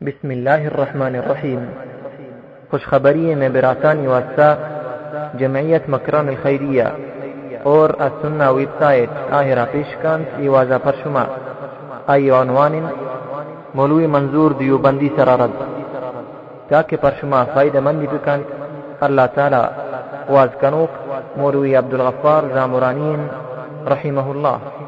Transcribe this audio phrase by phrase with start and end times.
[0.00, 1.62] بسم الله الرحمن الرحیم
[2.70, 4.48] خوشخبری میں براسانی واسطہ
[5.34, 6.84] جمعیت مکران الخیریہ
[7.64, 7.90] اور
[8.48, 11.24] ویب سائٹ آہرہ پیشکان ای واضح پر شما
[12.06, 12.78] آئی عنوان
[13.74, 15.56] مولوی منظور دیوبندی سرارد
[16.68, 18.42] تاکہ پر شما فائدہ مندی بکن
[19.00, 19.62] اللہ تعالی
[20.28, 20.92] واز کنوک
[21.36, 23.26] مولوی عبدالغفار زامرانین
[23.86, 24.87] رحمه الله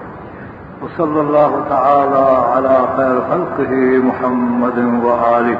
[0.81, 5.57] وصلى الله تعالى على خير خلقه محمد وآله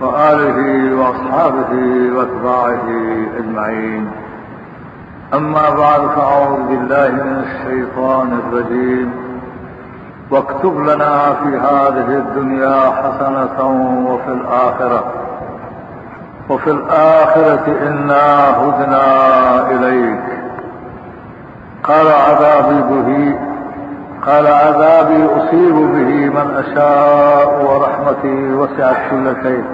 [0.00, 1.72] وآله وأصحابه
[2.16, 2.88] وأتباعه
[3.38, 4.10] أجمعين.
[5.34, 9.12] أما بعد فأعوذ بالله من الشيطان الرجيم.
[10.30, 13.58] واكتب لنا في هذه الدنيا حسنة
[14.08, 15.04] وفي الآخرة.
[16.50, 19.06] وفي الآخرة إنا هدنا
[19.70, 20.24] إليك.
[21.84, 23.38] قال عذابي به
[24.26, 29.64] قال عذابي أصيب به من أشاء ورحمتي وسعت كل شيء.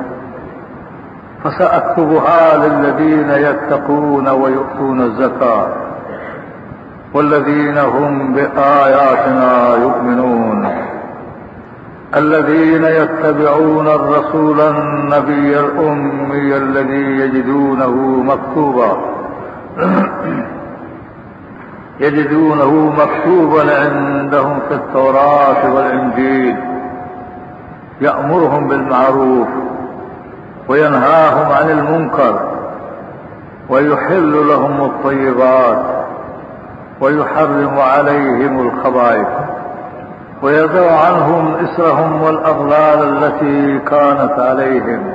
[1.44, 5.66] فسأكتبها للذين يتقون ويؤتون الزكاة.
[7.14, 10.68] والذين هم بآياتنا يؤمنون.
[12.16, 18.96] الذين يتبعون الرسول النبي الأمي الذي يجدونه مكتوبا.
[22.00, 26.56] يجدونه مكتوبا عندهم في التوراة والإنجيل.
[28.00, 29.48] يأمرهم بالمعروف
[30.68, 32.40] وينهاهم عن المنكر
[33.68, 35.82] ويحل لهم الطيبات
[37.00, 39.28] ويحرم عليهم الخبائث
[40.42, 45.12] ويضع عنهم إسرهم والأغلال التي كانت عليهم.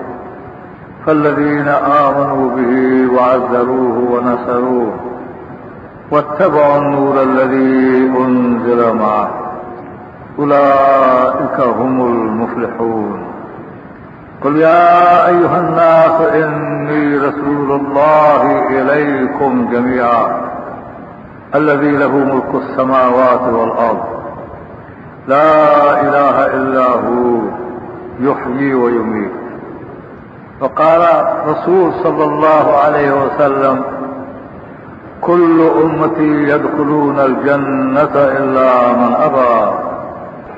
[1.06, 5.15] فالذين آمنوا به وعزروه ونصروه
[6.12, 9.30] واتبعوا النور الذي أنزل معه.
[10.40, 13.26] أولئك هم المفلحون.
[14.44, 20.42] قل يا أيها الناس إني رسول الله إليكم جميعا
[21.56, 24.04] الذي له ملك السماوات والأرض.
[25.28, 27.40] لا إله إلا هو
[28.20, 29.32] يحيي ويميت.
[30.62, 31.02] وقال
[31.48, 33.84] رسول صلى الله عليه وسلم
[35.26, 39.72] كل أمتي يدخلون الجنة إلا من أبى.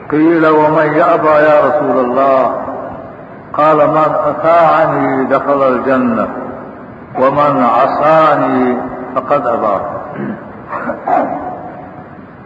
[0.10, 2.64] قيل ومن يأبى يا رسول الله؟
[3.52, 6.26] قال من أطاعني دخل الجنة
[7.20, 8.76] ومن عصاني
[9.14, 9.78] فقد أبى.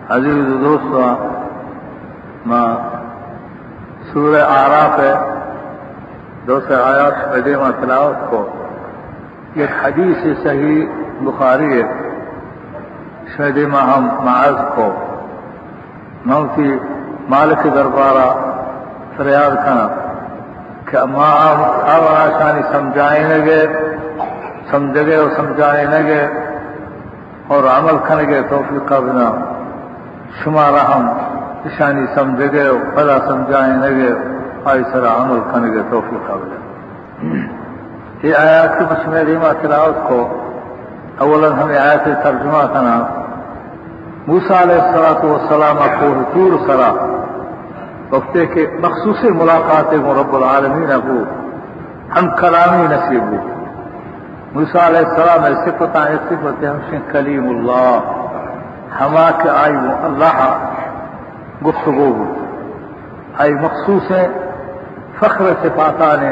[0.10, 1.32] عزیز دوستوں
[2.46, 2.76] میں
[4.14, 5.14] سورہ آراف ہے
[6.48, 8.48] دوسرے آیات قدیمہ تلاوت کو
[9.54, 10.86] ایک حدیث صحیح
[11.22, 12.11] بخاری ہے۔
[13.38, 14.88] شہدیمہ ہم معاذ کو،
[16.26, 16.78] میں موتی
[17.30, 18.28] مالک دربارہ
[19.18, 19.88] فریاد کنا
[20.86, 21.34] کہ ماں
[21.94, 23.62] اب آسانی سمجھائیں لگے
[24.72, 26.22] سمجھ گئے اور سمجھائیں لگے
[27.48, 29.30] اور عمل کھن گئے توفیق بنا۔
[30.44, 31.06] شمار ہم
[31.66, 34.14] نشانی سمجھ گئے پلا سمجھائیں لگے،
[34.66, 36.58] آئی سرا عمل کھن گئے توفیق بنا۔
[38.24, 40.41] یہ آیات کی مشمع تلاوت کو
[41.22, 43.08] اولا ہمیں آیات ترجمہ کرنا
[44.28, 46.92] موسا علیہ السلاط والسلام کو حضور سرا۔
[48.12, 51.24] وقتے کے مخصوص ملاقات رب العالمین ابو۔
[52.18, 53.66] ہم کلامی نصیب ہو۔
[54.54, 55.98] موسا علیہ السلام صفت
[56.30, 58.00] صفت ہم کلیم اللہ۔
[59.02, 60.58] ہما کے آئی اللہ
[61.68, 62.34] گفتگو ہو۔
[63.38, 64.12] آئی مخصوص
[65.20, 66.32] فخر صفاتا نے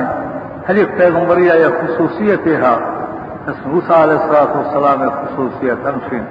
[0.69, 2.98] ہر ایک پیغمبریہ یا خصوصیت ہے
[3.49, 6.23] اس موسا علیہ السلاط والسلام خصوصیت ہمشن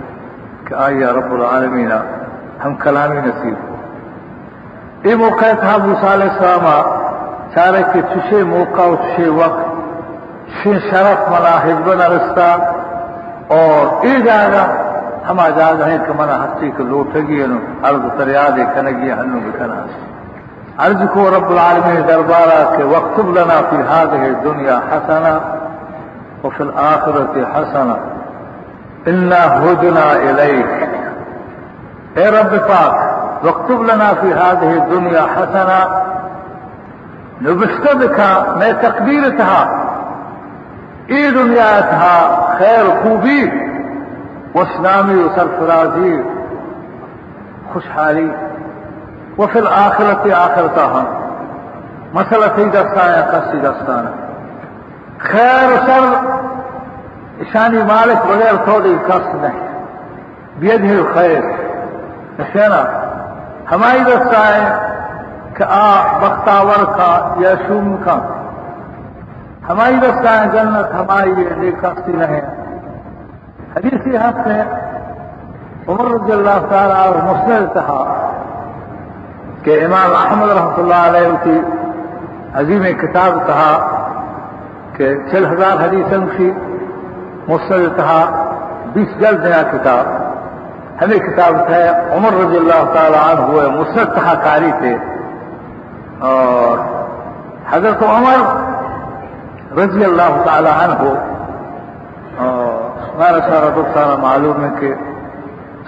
[0.65, 1.93] کہ آئی رب العالمین،
[2.65, 3.77] ہم کلامی نصیب ہو۔
[5.09, 6.67] یہ موقع تھا موسا علیہ السلام
[7.55, 9.67] چارے کے چشے موقع اور چشے وقت
[10.59, 12.51] چھ شرف منا حزب رستہ
[13.49, 14.65] اور یہ جاگا
[15.29, 17.43] ہم آزاد ہیں کہ منا ہستی کو لوٹ گی
[17.83, 19.85] عرض تریاد کنگی ہنو بھی کنا۔
[20.79, 25.35] عرض کو رب العالمین دربارہ کے وقت لنا فی هذه الدنيا حسنہ
[26.45, 27.97] وفي الآخرة حسنة.
[29.09, 30.89] إنا هدنا إليك.
[32.17, 32.95] يا رب فاك
[33.45, 36.05] واكتب لنا في هذه الدنيا حسنة.
[37.43, 38.21] نبستبك
[38.59, 39.69] ما تقديرتها
[41.11, 43.69] اي دنياتها خير خوبي.
[44.55, 46.23] واسلامي و سرفرازی
[47.73, 48.31] خوشحالی
[49.39, 51.05] و فی الاخرت آخرتا ہم
[52.13, 52.65] مسئلہ سی
[53.63, 54.07] دستان.
[54.07, 54.28] ہے
[55.19, 56.05] خیر سر
[57.41, 59.67] اشانی مالک بغیر تھوڑی کس نہیں
[60.59, 62.83] بید ہے خیر اچھا، نشینا
[63.71, 64.63] ہماری دستان
[65.55, 68.19] کہ آ بختاور کا یا شوم کا
[69.69, 72.41] ہماری دستان جنت ہماری یہ کسی نہیں
[73.77, 74.61] حدیثی حق سے
[75.89, 78.03] عمر رضی اللہ تعالیٰ اور مسلم کہا
[79.63, 81.61] کہ امام احمد رحمۃ اللہ علیہ کی
[82.55, 83.98] عظیم کتاب کہا
[84.99, 86.51] کہ چھ ہزار حدیث کی
[87.49, 88.01] مسلم
[88.93, 90.07] بیس جلد نیا کتاب۔
[91.03, 91.83] ہمیں کتاب تھے
[92.17, 94.95] عمر رضی اللہ تعالیٰ عنہ ہوئے مسرت کہا کاری تھے
[96.29, 96.79] اور
[97.73, 98.39] حضرت عمر
[99.79, 101.15] رضی اللہ تعالیٰ عنہ۔ ہو
[102.39, 104.95] ہمارا سارا دکھ سارا معلوم ہے کہ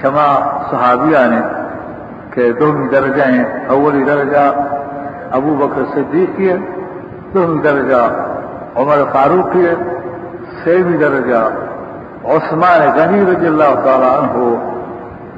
[0.01, 0.29] چھما
[0.71, 1.41] صحابیہ نے
[2.31, 4.45] کہ دومی درجہ ہیں، اولی درجہ
[5.39, 6.57] ابو بکر صدیق کی ہے
[7.35, 8.03] دومی درجہ
[8.77, 9.75] عمر فاروق کی ہے
[10.65, 11.43] سیویں درجہ،
[12.35, 14.49] عثمان غنی رضی اللہ تعالیٰ عنہ ہو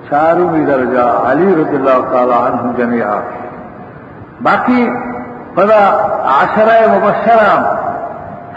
[0.08, 3.18] چارویں درجہ، علی رضی اللہ تعالیٰ عنہ جميعا
[4.42, 4.82] باقی
[5.54, 5.82] بڑا
[6.34, 7.54] عشرہ مبشرہ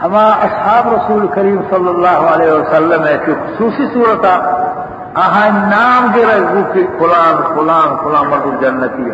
[0.02, 6.26] ہما اصحاب رسول کریم صلی اللہ علیہ وسلم ہے کہ خصوصی صورت آہا نام دے
[6.26, 9.12] رہے فلان فلان فلان مرد جنتی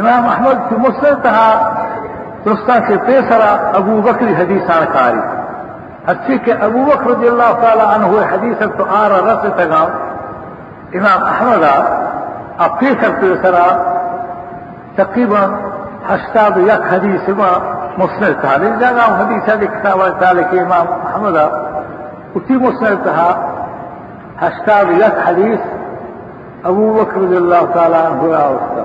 [0.00, 1.48] امام احمد کی مسلم کہا
[2.44, 5.20] دوستا سے پیسرا ابو بکری حدیثان کاری.
[6.12, 9.90] اچھی کہ ابو بکر رضی اللہ تعالی عنہ حدیث تو آ رہا رس تگام.
[10.98, 11.64] امام احمد
[12.64, 13.66] اب پیسر پیسرا
[14.96, 15.52] تقریباً
[16.08, 17.50] ہشتاد یک حدیث ما
[17.98, 21.36] مسند لیکن جگہ حدیث ہے کتاب تعالی کہ امام احمد
[22.34, 23.28] اسی مسند تھا.
[24.42, 25.60] ہشتاد یک حدیث
[26.70, 28.84] ابو بکر رضی اللہ تعالیٰ عنہ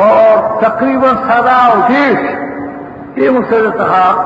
[0.00, 2.18] اور تقریباً سدا و جیش
[3.20, 4.16] في مسند الصحاب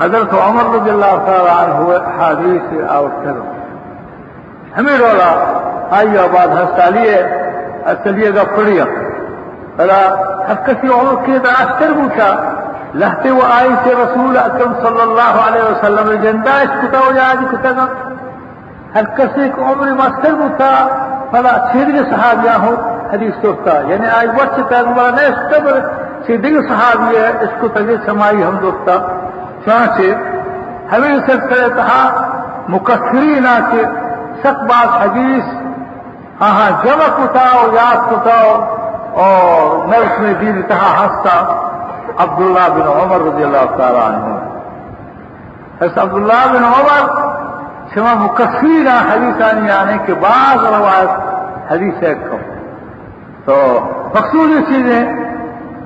[0.00, 3.42] حضرت عمر رضي الله تعالى عنه حديث أو كذا
[4.78, 5.34] همين ولا
[5.98, 7.48] أيوه بعد هالساليه
[7.88, 8.86] الساليه قفريه
[9.78, 10.16] فلا
[10.48, 12.58] حكسي عمر كده اشتر بوشا
[12.94, 17.88] لهتي وآيت رسول أكرم صلى الله عليه وسلم الجندا اشتتا وجاج كتنا.
[18.94, 20.88] هالكسيك عمر ما اشتر بوشا
[21.32, 22.62] فلا شهد صحابياه
[23.12, 23.80] حديث توفتا.
[23.80, 25.90] يعني آي وقت تاغمرا نستبر
[26.22, 28.92] اس قبر چھیدگ صحابی ہے، اس کو تجھے سمائی ہم دوستا
[29.64, 30.02] چانچہ
[30.94, 32.32] ہمیں سر کرے تہا
[32.68, 33.82] مکسری نہ کہ
[34.40, 35.44] سک بات حدیث۔
[36.40, 38.76] ہاں ہاں جمع کتاؤ یاد کتاؤ
[39.12, 41.68] اور میں اس میں دین کہا ہنستا۔
[42.18, 44.38] عبداللہ بن عمر رضی اللہ تعالیٰ عنہ۔
[45.80, 47.22] حضرت عبداللہ بن عمر
[47.94, 51.10] سما شما مکفیر حدیثانی آنے کے بعض روایت
[51.72, 52.36] حدیث ہے کم
[53.44, 53.80] تو
[54.14, 55.31] مقصود یہ چیزیں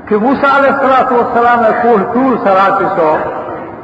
[0.08, 3.10] کہ موسا علیہ السلام والسلام نے کوہ طول سرا کے سو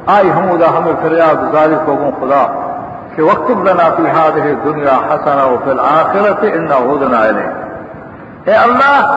[0.08, 2.42] آئی حمودہ ہمیں فریاد گزاری کو خدا
[3.14, 7.50] کہ وقت لنا فی هذه دنیا حسنا وفی الآخرت انا ہدنا الیہ
[8.46, 9.14] اے اللہ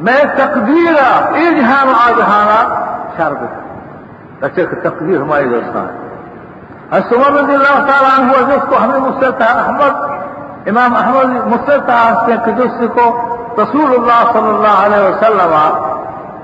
[0.00, 2.60] میں تقدیر اے جہان آ جہانا
[3.16, 3.50] شر دے
[4.42, 9.42] اچھا کہ تقدیر ہماری دوستان ہے عمر رضی اللہ تعالیٰ عنہ جس کو ہمیں مسرت
[9.44, 11.90] احمد امام احمد مسرت
[12.28, 13.10] ہیں کہ جس کو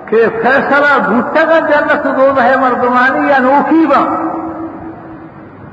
[0.10, 4.02] کہ فیصلہ بھوٹا کا جنت دو ہے مردمانی یا نوکی با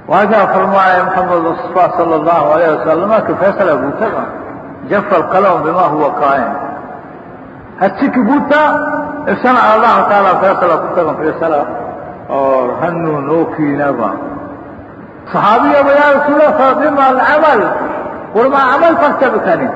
[0.08, 4.24] واجہ فرمائے محمد مصطفیٰ صلی اللہ علیہ وسلم کہ فیصلہ بھوٹا کا
[4.90, 6.52] جف القلم بما هو قائم.
[7.86, 8.60] اچھی کی بوتا
[9.32, 11.62] اسنا اللہ تعالیٰ فیصلہ کتا فیصلہ
[12.36, 14.10] اور ہنو نوکی نبا.
[15.32, 17.72] صحابی ابو یا رسول اللہ علیہ وسلم
[18.32, 19.66] قرما عمل فرچہ بکھانی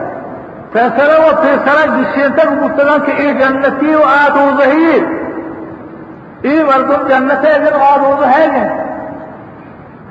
[0.75, 5.09] تنسلوا تنسلوا جشينتك بطلانك إيه جنتي وآدو ظهير
[6.45, 8.71] إيه وردو جنتي إذن وآدو ظهير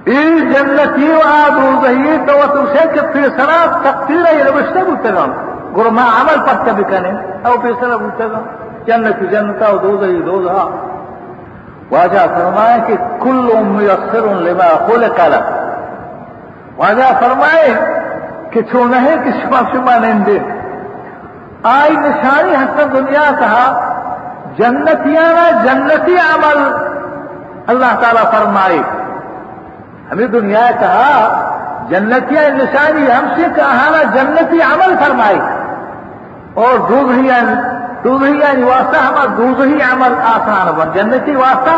[0.08, 5.34] إيه جنتي وآدو ظهير دواتو شاك في صلاة تقدير إلى بشتبو تغام
[5.76, 8.46] قروا ما عمل فرق بكانه أو في صلاة بتغام
[8.88, 10.72] جنة جنة ودو ظهير دو ظهار
[11.92, 15.44] واجه فرمائك كل ميسر لما خلق له.
[16.78, 17.99] واجه فرمائك
[18.52, 20.40] کہ چھوڑنا ہے کہ شما شما نندے
[21.64, 23.96] آئی نشانی حسن دنیا کہا
[24.58, 26.90] جنتیانا جنتی عمل۔
[27.68, 28.80] اللہ تعالیٰ فرمائے،
[30.12, 31.10] ہمیں دنیا کہا،
[31.90, 35.40] جنتیاں نشانی، ہم سے کہانا جنتی عمل فرمائے۔
[36.54, 37.42] اور دوسریاں
[38.04, 41.76] دوزہی واسطہ ہم دوزہی عمل آسان بن جنتی واسطہ،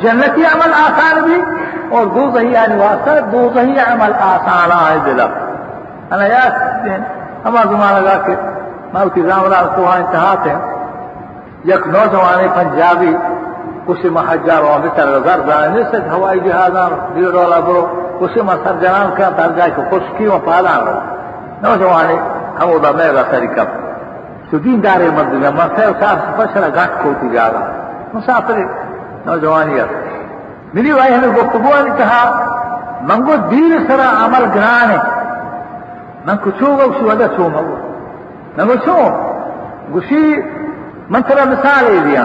[0.00, 1.42] جنتی عمل آسان بھی،
[1.90, 5.20] اور دوزہی واسطہ دوزہی عمل آسان آئے دل
[6.10, 6.52] انا یاد
[7.44, 8.34] ہما زمانہ لگا کہ
[8.94, 10.54] مالکی زامرہ کو وہاں انتہا تھے۔
[11.64, 13.12] یک نوجوان پنجابی
[13.86, 17.82] کسی محجر و بسر غر دانے نیست ہوائی جہازان دیر برو۔
[18.20, 20.98] کسی سر جنان کیا تر جائے کہ خشکی و پالان رو
[21.62, 22.16] نوجوانی
[22.60, 23.64] ہم ادا میرا طریقہ
[24.50, 26.40] تو دین دارے مرد میں مسئلہ صاحب
[26.74, 27.66] گھٹ کوتی جا رہا
[28.14, 28.58] مسافر
[29.26, 29.86] نوجوانی ہے۔
[30.74, 32.22] میری وائی ہمیں گفتگو نے کہا
[33.00, 34.90] منگو دین سرا عمل گران
[36.28, 37.76] ہے من کچھ ہوگا اسی وجہ چھو مگو
[41.10, 42.24] من ترى مثال دیا.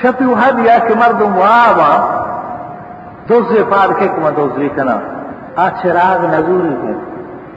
[0.00, 1.90] شفی وحد یا مردم وابا
[3.28, 4.96] دوزے پار کے کما دوزری کنا.
[5.56, 6.94] آ چراغ نزوری ہے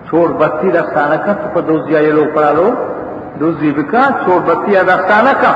[0.10, 2.68] چھوڑ بتی رستانہ کا تو پا دوزیا یہ لوگ پڑا لو
[3.40, 5.54] دوزری بکا چھوڑ بتی رستانہ کا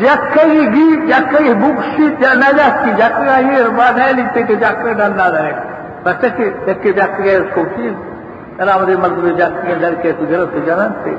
[0.00, 2.06] جکئی گی جکئی بکشی
[2.42, 5.52] نجا کی جکئی یہ بات ہے لیتے کہ جکئی ڈنڈا رہے
[6.04, 6.24] بس
[6.82, 7.94] کہ جکئی اس کو چیز
[8.58, 9.28] اللہ مدے مردم
[10.02, 11.16] کے تو جنن تھے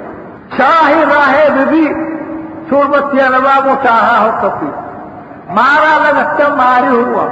[0.58, 1.94] چاہے راہ بھی
[2.70, 4.66] چھوڑ بتیا نوابوں چاہا ہو کپی
[5.50, 7.26] مارا لگتا ماری ہوا۔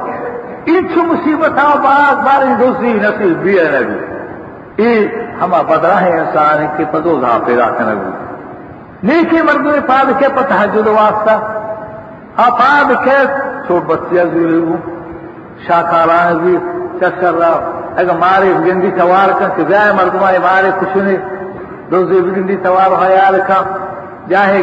[0.66, 1.50] انچ مصیبت
[1.84, 4.16] بعد بار دوسری نصیب بھی ہے نبی۔
[4.84, 5.08] یہ
[5.42, 8.12] ہما بدرا ہے انسان کے پدو گا پیدا کر نبی۔
[9.04, 11.32] نیکی مرد نے پاد کے پتہ جو واسطہ۔
[12.38, 13.26] اپاد کے
[13.68, 14.76] چھوڑ بتیا زوری
[16.36, 16.58] بھی
[17.00, 21.18] چکر رہا۔ اگر مارے گندی سوار کر کہ گائے مردمائے مارے کچھ نہیں
[21.92, 23.62] دوزی بگندی سوار خیال کا
[24.30, 24.62] جاہے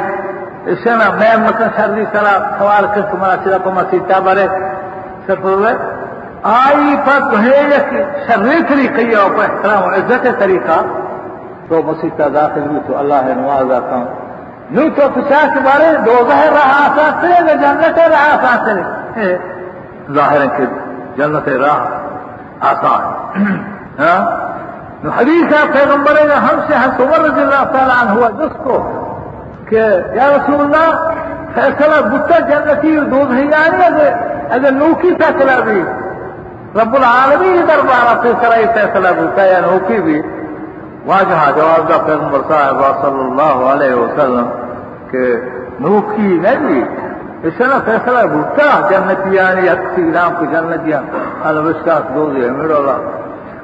[0.77, 4.47] سنا میں مکن سردی سرا سوار کر تمہارا سرا کو مسیطہ برے
[5.27, 5.73] سر ہوئے
[6.51, 10.81] آئی پر بھیج کہ شرری طریقے یا پر احترام و عزت طریقہ
[11.69, 14.07] تو مسیطہ داخل ہوئی تو اللہ ہے نواز آتا ہوں
[14.71, 18.83] نو تو پچاس کے بارے دو ظاہر راہ آسان سے جنت راہ آسان
[19.15, 19.37] سے
[20.15, 20.65] ظاہر کہ
[21.17, 22.02] جنت راہ
[22.71, 23.03] آثار.
[25.73, 28.77] پیغمبر نے ہم سے ہم عمر رضی اللہ تعالی عنہ ہوا جس کو
[29.69, 29.83] کہ
[30.17, 30.89] یا رسول اللہ
[31.55, 34.01] فیصلہ بتا جنتی دو دوز هیانی از
[34.57, 35.83] اگر نوکی فیصلہ بھی
[36.81, 40.23] رب العالمین دربارا فیصله فیصله بوتا یا نوکی بھی
[41.07, 44.49] واجه جواب دا پیغمبر صاحب صلی اللہ علیہ وسلم
[45.11, 45.25] کہ
[45.87, 46.85] نوکی نہیں
[47.49, 51.01] اسنا فیصلہ بھوتا جنت یا نے یک سی رام کو جنت یا
[51.45, 52.99] أنا مشکات دو دی امیر اللہ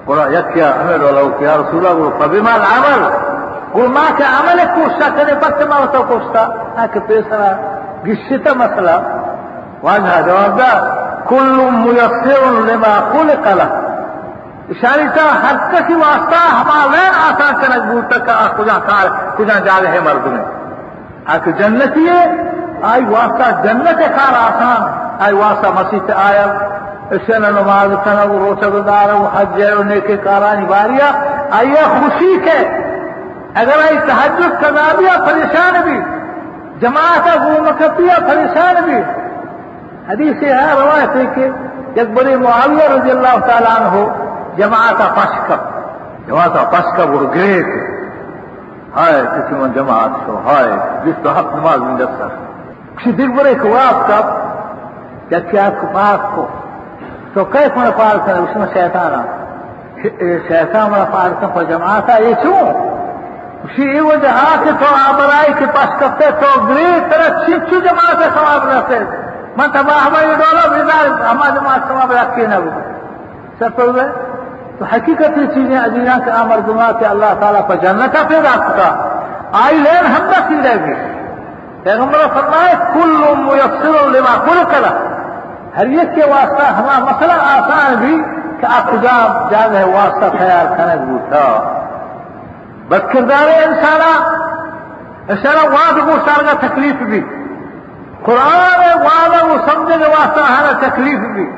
[0.06, 3.04] قرآن یک یا امیر اللہ کیا رسول اللہ بھوتا فبی مال عمل
[3.72, 7.52] قول ما کے عمل کوشتا کنے بات ما وطا کوشتا ناکہ پیسنا
[8.06, 8.96] گشتا مثلا
[9.82, 10.72] وانہا جواب دا
[11.28, 13.68] کل میسر لما قول قلع
[14.74, 19.06] اشاری تا حد کسی واسطا ہما وین آسان چنک بھوتا کہ آخو جان کار
[19.38, 19.88] کجان جالے
[22.82, 26.46] آی واسطه جنت کار آسان۔ آی واسطه مسیح تے آیا۔
[27.10, 31.10] اسے نہ نماز کھنا و روزہ دار و حج و نیک کارانی باریا
[31.50, 32.68] آیا خوشی کے۔
[33.54, 36.00] اگر آئی تحجد کنا بھی پریشان بھی۔
[36.80, 39.02] جماعت وہ مکتیا پریشان بھی۔
[40.08, 41.50] حدیث ہے روایت ہے کہ
[41.94, 44.06] ایک بڑے معاویہ رضی اللہ تعالیٰ عنہ
[44.56, 45.60] جماعت پشکب
[46.26, 47.98] جماعت پشکب اور گرے تھے۔
[48.96, 50.72] ہائے کسی میں جماعت ہو ہائے
[51.04, 52.47] جس تو حق نماز میں جب سر
[52.98, 54.26] క్షితిగ్గురేకి వాపుతాం
[55.32, 56.44] దక్షాకు పాకు
[57.34, 59.24] تو كيف من فعل كلام شنو شيطانا
[60.48, 62.56] شيطان من فعل كلام فجماعتا يشو
[63.76, 68.98] شيء وجهات تو عبرائي باشكفت تو غريت طرح چھپ چھو سواب ثواب رکھتے
[69.58, 72.70] من تباہ احبا يدولا بیدار اما جماعت سواب رکھتے نہ ہو
[73.58, 74.06] سب تو ہوئے
[74.78, 78.88] تو حقیقت یہ چیزیں عزیزان کے آمر گناہ کہ اللہ تعالیٰ پر جنت پیدا کرتا
[79.62, 80.40] آئی لین ہم نہ
[81.82, 84.90] پیغمبر فرمائے، کل میسر لما کل کرا
[85.76, 88.22] ہر ایک کے واسطہ ہمارا مسئلہ آسان بھی
[88.60, 91.74] کہ آپ خدا جاگ ہے، واسطہ خیال کرنے بوٹا
[92.88, 94.00] بد کردار انسان
[95.28, 97.20] انسان واد کو سار کا تکلیف بھی۔
[98.22, 101.50] قرآن واد وہ سمجھنے کے واسطہ ہمارا تکلیف بھی۔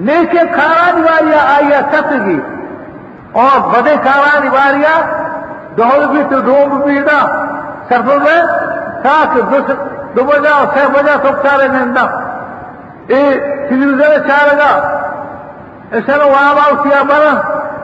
[0.00, 2.40] نیکے کھانا دیواریاں آئیا تت گی
[3.32, 5.00] اور بدے کھانا دیواریاں
[5.76, 7.48] دوڑ بھی تو ڈوب بھی نہ۔
[7.88, 8.42] سرفوں میں
[9.02, 9.72] تاکہ
[10.16, 12.06] دو بجا اور چھ بجا تو چارے نندا
[13.68, 14.70] تلویزیون چارگا
[15.98, 17.36] اسن وابا کیا برن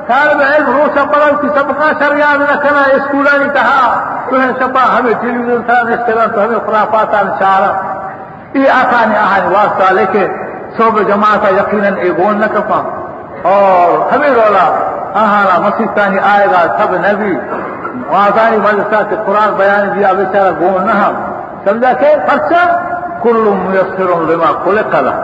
[0.09, 3.81] طالب علم روشا پڑھو کی سب کا سر یاد رکھنا اسکول نے کہا.
[4.29, 7.71] تمہیں سپا ہمیں تلویزیون تھا اس طرح تو ہمیں خرافات چارا.
[8.55, 10.27] یہ آسان آہان واسطہ لیکن
[10.77, 12.81] صوب جماعت یقیناً ایگون نہ کپا.
[13.43, 14.67] اور ہمیں رولا.
[15.15, 17.35] آہانا مسیح تانی آئے گا، سب نبی.
[18.17, 20.99] آسانی مدرسہ کے قرآن بیان دیا بیچارہ گون نہ
[21.65, 22.65] سمجھا کہ پرچا
[23.23, 25.15] کل میسر لما کھلے کلا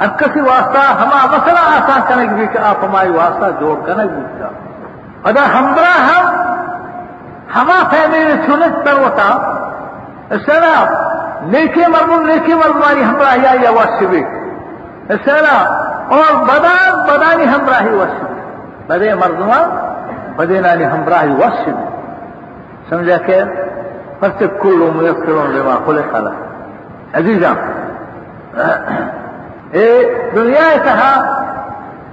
[0.00, 4.44] ہر کسی واسطہ ہما مسئلہ آسان کرنے کی کہ آپ ہماری واسطہ جوڑ کرنے کی
[5.24, 6.26] اگر ہمرا ہم
[7.54, 9.28] ہما فیملی سنت پر ہوتا
[10.46, 10.74] سنا
[11.52, 14.22] نیکی مرمون نیکی مرمانی ہمراہی آئی واشبی
[15.24, 15.58] سنا
[16.16, 18.34] اور بدان بدانی ہمراہی واشبی
[18.88, 19.70] بدے مردمان
[20.36, 21.97] بدے نانی ہمراہی واشبی
[22.90, 23.48] شمجاكين
[24.20, 26.32] فلتك كل ميسر لما خلق له.
[27.14, 27.56] عزيزا
[29.74, 31.44] إيه دنياي تها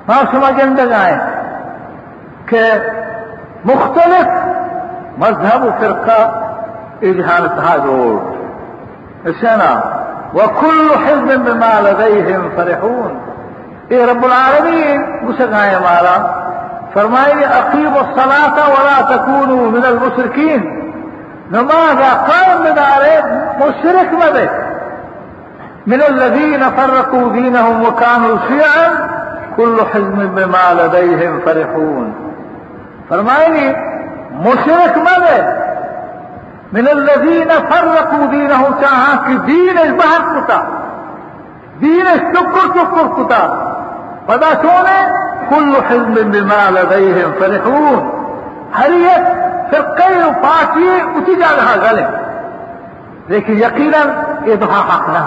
[0.10, 1.22] ما شما جندقائن
[3.65, 4.27] مختلف
[5.17, 6.41] مذهب وفرقة
[7.03, 8.20] اجهالت هذول
[9.25, 9.84] السنة
[10.34, 13.22] وكل حزب بما لديهم فرحون.
[13.91, 16.45] إيه رب العالمين قسقائي مالا.
[16.96, 20.62] فرمائیے اقیموا الصلاة ولا تكونوا من المشركين.
[21.52, 21.98] نماز
[22.28, 23.16] قائم بدارے
[23.60, 24.46] مشرک مدے
[25.88, 28.88] من الذين فرقوا دينهم وكانوا شيعا
[29.58, 32.14] كل حزب بما لديهم فرحون.
[33.10, 33.75] فرمائني
[34.48, 35.40] مشرك مدے
[36.74, 40.60] من الذين فرقوا دينهم چاہاں کہ دین اس بہت کتا
[41.82, 43.46] دین اس شکر شکر کتا
[44.25, 48.12] پدا سونے كل حزب بما لديهم فرحون.
[48.78, 49.28] ہر ایک
[49.72, 52.06] فرقے پارٹی اسی جا رہا گلے
[53.30, 54.10] لیکن یقیناً
[54.48, 55.24] یہ دہا حق نہ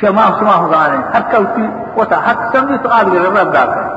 [0.00, 3.88] شما شما ہوگانے حق کا اسی ہوتا حق سمجھی تو آدمی رب دا کر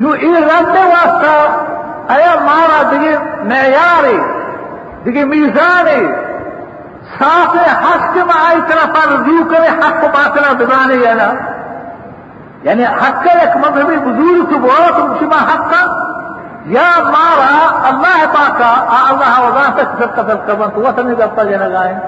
[0.00, 1.34] یوں یہ رب واسطہ
[2.14, 3.18] ایا مارا دیگه
[3.50, 4.18] معیاری
[5.04, 6.00] دیگه میزانی
[7.18, 11.28] صاف حق کے آئی طرف رجوع کرے، حق کو باطلا بزانے یا نا
[12.64, 15.82] يعني حكى لك مذهبي بذولته بواطن مش ما حكى
[16.66, 21.98] يا مارا الله طاقة الله وضعتك فرقة القبان وطني قبطة جنغاين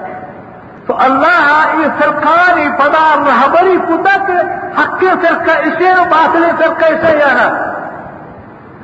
[0.87, 7.75] فالله اي فرقاني فدا رهبري قدت حقي فرقة إشير وباطل فرقة اشيانا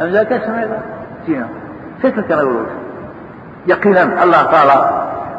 [0.01, 0.67] أمزاك اسمه
[1.25, 1.47] جينا.
[2.01, 2.67] کیا نگو روز
[3.67, 4.79] یقینا اللہ تعالی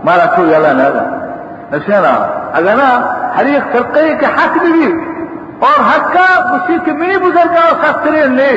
[0.05, 2.15] ما لا یا لنا
[2.59, 2.89] اگر نا
[3.39, 4.87] حریق سرکی کے حق بھی
[5.61, 8.49] اور حق کا اسی کمنی بزرگ اور شاستری نے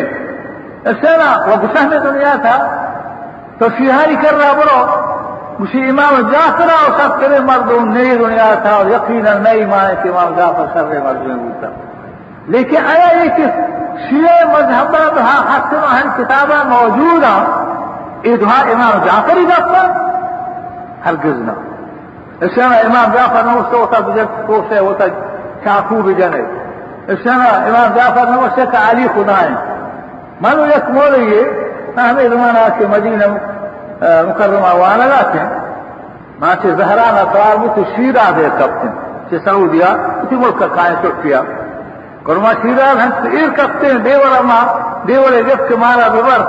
[0.86, 2.86] ایسے نا وہ گسہ میں دنیا تھا۔
[3.60, 5.10] تو سیاہی کر رہا برو۔
[5.64, 10.36] اسی امام جعفر اور شاستری مردوں نئی دنیا تھا اور یقینا نئی ایمان کہ امام
[10.36, 11.68] جعفر سر مردوں تھا
[12.48, 13.46] لیکن آیا یہ کہ
[14.10, 17.70] شیعہ مذہب رہا حسن اہم کتابیں موجود ہیں۔
[18.24, 19.92] ادھا امام جعفر ہی دفتر
[21.06, 21.52] ہرگز نہ۔
[22.40, 25.10] ایسے نا امام جعفر نہ اس کو ہوتا بجے کوسے ہوتا
[25.64, 26.69] چاقو بھی جانے۔
[27.24, 29.40] سنا إمام جعفر نو سے تعلیق ما
[30.42, 31.40] مانو یک مولوی
[31.98, 33.26] اہم زمانہ کے مدینہ
[34.02, 35.40] آه، مکرمہ وأنا لاتے
[36.42, 38.92] ما چه زهران اطوار بو تو شیرا دے کپتن
[39.30, 39.90] چه سعودیا
[40.24, 41.42] اسی ملک کائیں چکیا
[42.26, 44.60] کرما شیرا ہم سیر کپتے ہیں دیورا ما
[45.08, 46.42] دیورے ببر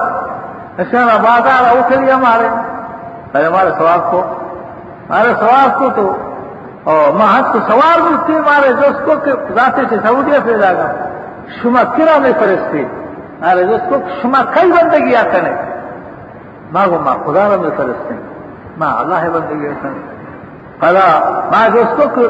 [0.91, 2.49] سنا بازار اوکھلی ہمارے
[3.35, 4.21] ہمارے ثواب کو
[5.09, 6.05] ہمارے ثواب کو تو
[6.85, 10.77] اور مہت تو سوال بھی مارے جو اس کو کہ ذاتے سے سعودیہ سے جائے
[10.77, 10.93] گا
[11.63, 12.85] شما کرا میں فرشتے؟
[13.43, 15.57] ارے اس کو شما کئی بندگی آتا نہیں
[16.73, 18.15] ماں وہ ماں خدا رب میں فرشتے۔
[18.79, 20.07] ماں اللہ بندگی آتا نہیں
[20.81, 21.09] فلا
[21.53, 22.23] ماں دوستوں کو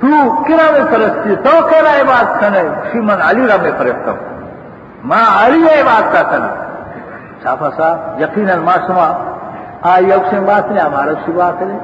[0.00, 4.12] تو کرا میں فرشتی تو کہنا یہ بات کرنے۔ شیمن علی رب میں فرشتا
[5.04, 6.54] ماں علی یہ بات کا کرنا
[7.42, 9.08] صافا صاحب، یقیناً ماں شما
[9.82, 11.78] آئی اب سے بات نہیں، ہمارا سی بات ہے۔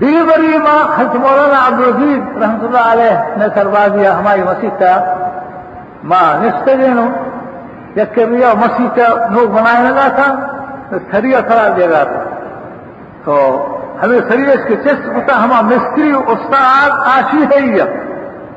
[0.00, 5.14] دیگر بری ماں حضرت مولانا عبدالعزیز رحمت اللہ علیہ نے کروا دیا ہماری مسیح کا۔
[6.04, 7.08] ماں نستے دینوں
[7.96, 10.34] یک کے بھی مسیح کا نوک بنانے لگا تھا،
[10.90, 12.22] تو سریا کھڑا دے گا تھا۔
[13.24, 13.34] تو
[14.02, 17.82] ہمیں سریا اس کے چست پتا ہما مستری استاد آشی ہے ہی۔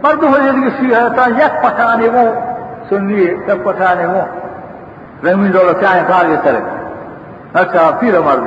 [0.03, 2.39] مرد ہو جائے سی ہے تو یک پٹانے وہ
[2.89, 4.21] سن لیے یک پٹانے وہ۔
[5.27, 6.59] رحمی ڈولہ چاہیں کھا کے کرے
[7.53, 8.37] اچھا پھر مر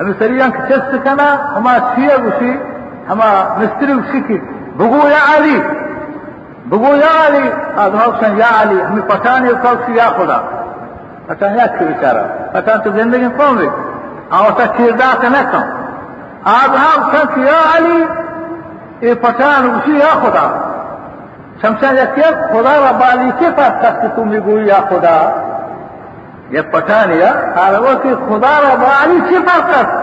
[0.00, 2.58] مثليا كتستكنا وما تشيا وشي
[3.08, 4.42] هما مستري وشكي
[4.76, 5.62] بقو يا علي
[6.66, 10.40] بقو يا علي هذا هو يا علي هم فتاني وكوشي يا خدا.
[11.28, 13.70] فتان يا كبتارا فتان تزندگي قومي
[14.32, 15.64] أو تكير كردات نكم.
[16.46, 18.06] هذا هوشن يا علي
[19.02, 20.50] إي فتان وشي يا خدا.
[21.62, 25.32] شمسان يكيب خدا ربالي كيف تستكتو ميقول يا خدا؟
[26.52, 30.02] يبقى ثانية هذا وفي خدا رباني فقط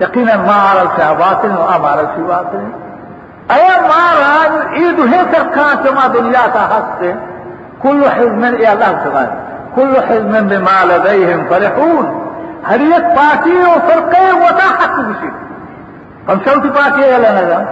[0.00, 2.68] يقينا ما عرفتها باطل على عرفت باطل
[3.88, 7.16] ما على إيدو هي كانت ما دنيا تحت
[7.82, 9.36] كل حزم يا الله سبحانه.
[9.76, 12.28] كل حزم بما لديهم فرحون.
[12.64, 15.32] هريت باتي وفرقه وتاحت بشي
[16.28, 17.66] فمشوت باتي يا لنا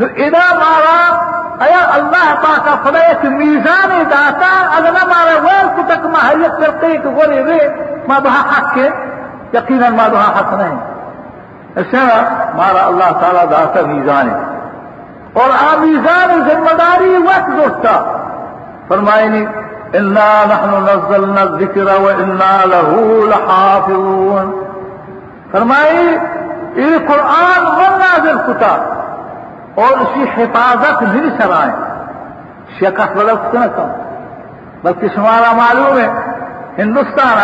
[0.00, 1.28] إذا ما مارا
[1.62, 7.60] أي الله باتا فليت ميزان داتا أنا مارا وين كتك ما هريت فرقه كوري
[8.08, 8.78] ما بها حق
[9.54, 10.97] يقينا ما بها حق نهي
[11.76, 12.06] اسنا
[12.54, 14.30] مارا اللہ تعالی داتا میزان
[15.32, 18.24] اور آ میزان ذمہ داری وقت دوستا۔
[18.88, 19.46] فرمائنی،
[19.92, 24.64] انا نحن نزلنا الذکر و انا له لحافظون۔
[25.52, 26.18] فرمائی،
[26.74, 29.04] یہ قرآن وہ نازل کتا
[29.74, 31.72] اور اسی حفاظت نہیں سرائیں
[32.76, 33.88] شکست بدل کتنا کم۔
[34.82, 36.08] بلکہ شمارا معلوم ہے
[36.78, 37.38] ہندوستان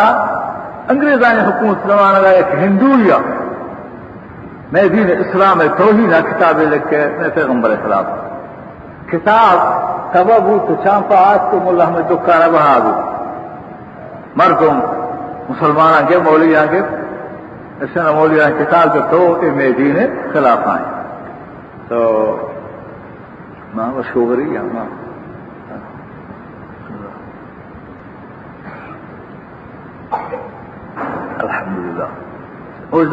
[0.88, 3.16] انگریزانی حکومت زمانہ کا ایک ہندو لیا۔
[4.72, 8.06] میں دین اسلام ہے توہین کتابیں لکھ کے میں پیغمبر خلاف
[9.10, 9.58] کتاب
[10.12, 12.94] سبب تو چانپا آج تو ملا ہمیں دکھانا بہا دو
[14.36, 14.80] مردم
[15.48, 16.80] مسلمان کے مولوی آگے
[17.80, 19.96] ایسے نہ مولوی کتاب جو تو کہ میں دین
[20.32, 20.84] خلاف آئے
[21.88, 22.00] تو
[23.74, 24.86] ماں وہ شوگری ہے ماں
[31.38, 32.04] الحمدللہ۔
[32.90, 33.04] اور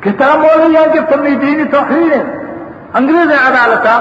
[0.00, 2.12] کتاب بول مولوی آگے پنی دینی توحید
[2.94, 3.96] انگریز عدالتا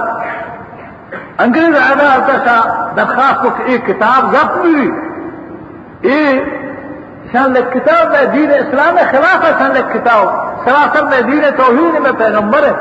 [1.37, 4.91] انگریز عدالتا کا درخواست ایک کتاب ضبط ہوئی۔
[6.01, 6.39] یہ
[7.31, 10.27] شان لک کتاب میں دین اسلام خلاف ہے، شان لک کتاب۔
[10.65, 12.73] سراسر میں دین توحید میں پیغمبر ہے۔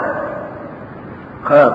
[1.45, 1.69] خیر،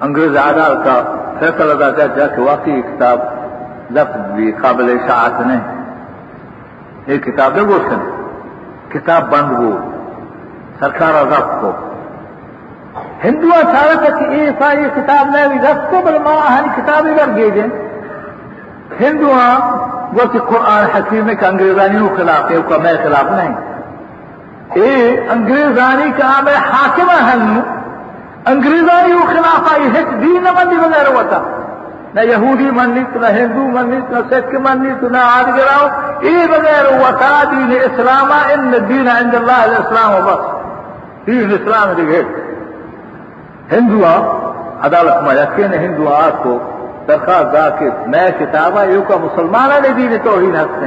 [0.00, 3.20] انگریز عدالت کا فیصلہ ادا کیا جا کہ واقعی کتاب
[3.94, 5.84] ضبط بھی قابل اشاعت نہیں۔
[7.06, 8.10] یہ کتاب ہے گوشن،
[8.88, 9.90] کتاب بند ہو۔
[10.79, 11.71] سرکار ضبط کو
[13.23, 17.35] ہندو سارا تک یہ ساری کتاب میں بھی رس کو بل ماں ہر کتاب ادھر
[17.35, 17.69] گے جن
[18.99, 19.31] ہندو
[20.13, 23.53] وہ کہ قرآن حکیم کا انگریزانی کو خلاف ہے کا میں خلاف نہیں
[24.75, 24.93] اے
[25.31, 27.45] انگریزانی کا میں حاکم ہن
[28.47, 31.39] انگریزانی کو خلاف آئی ہے دین مندی بغیر ہوتا
[32.13, 35.87] نہ یہودی منت نہ ہندو منت نہ سکھ منت نہ آج گراؤ
[36.21, 40.13] یہ بغیر ہوتا دین اسلام ان دین عند اللہ الاسلام
[41.26, 42.22] بس اسلام دیکھے
[43.72, 44.00] ہندو
[44.86, 46.58] عدالت میں یقین ہندو آپ کو
[47.08, 50.86] درخواست دا کہ میں کتابہ یہ کا مسلمان نے دین توحید ہستے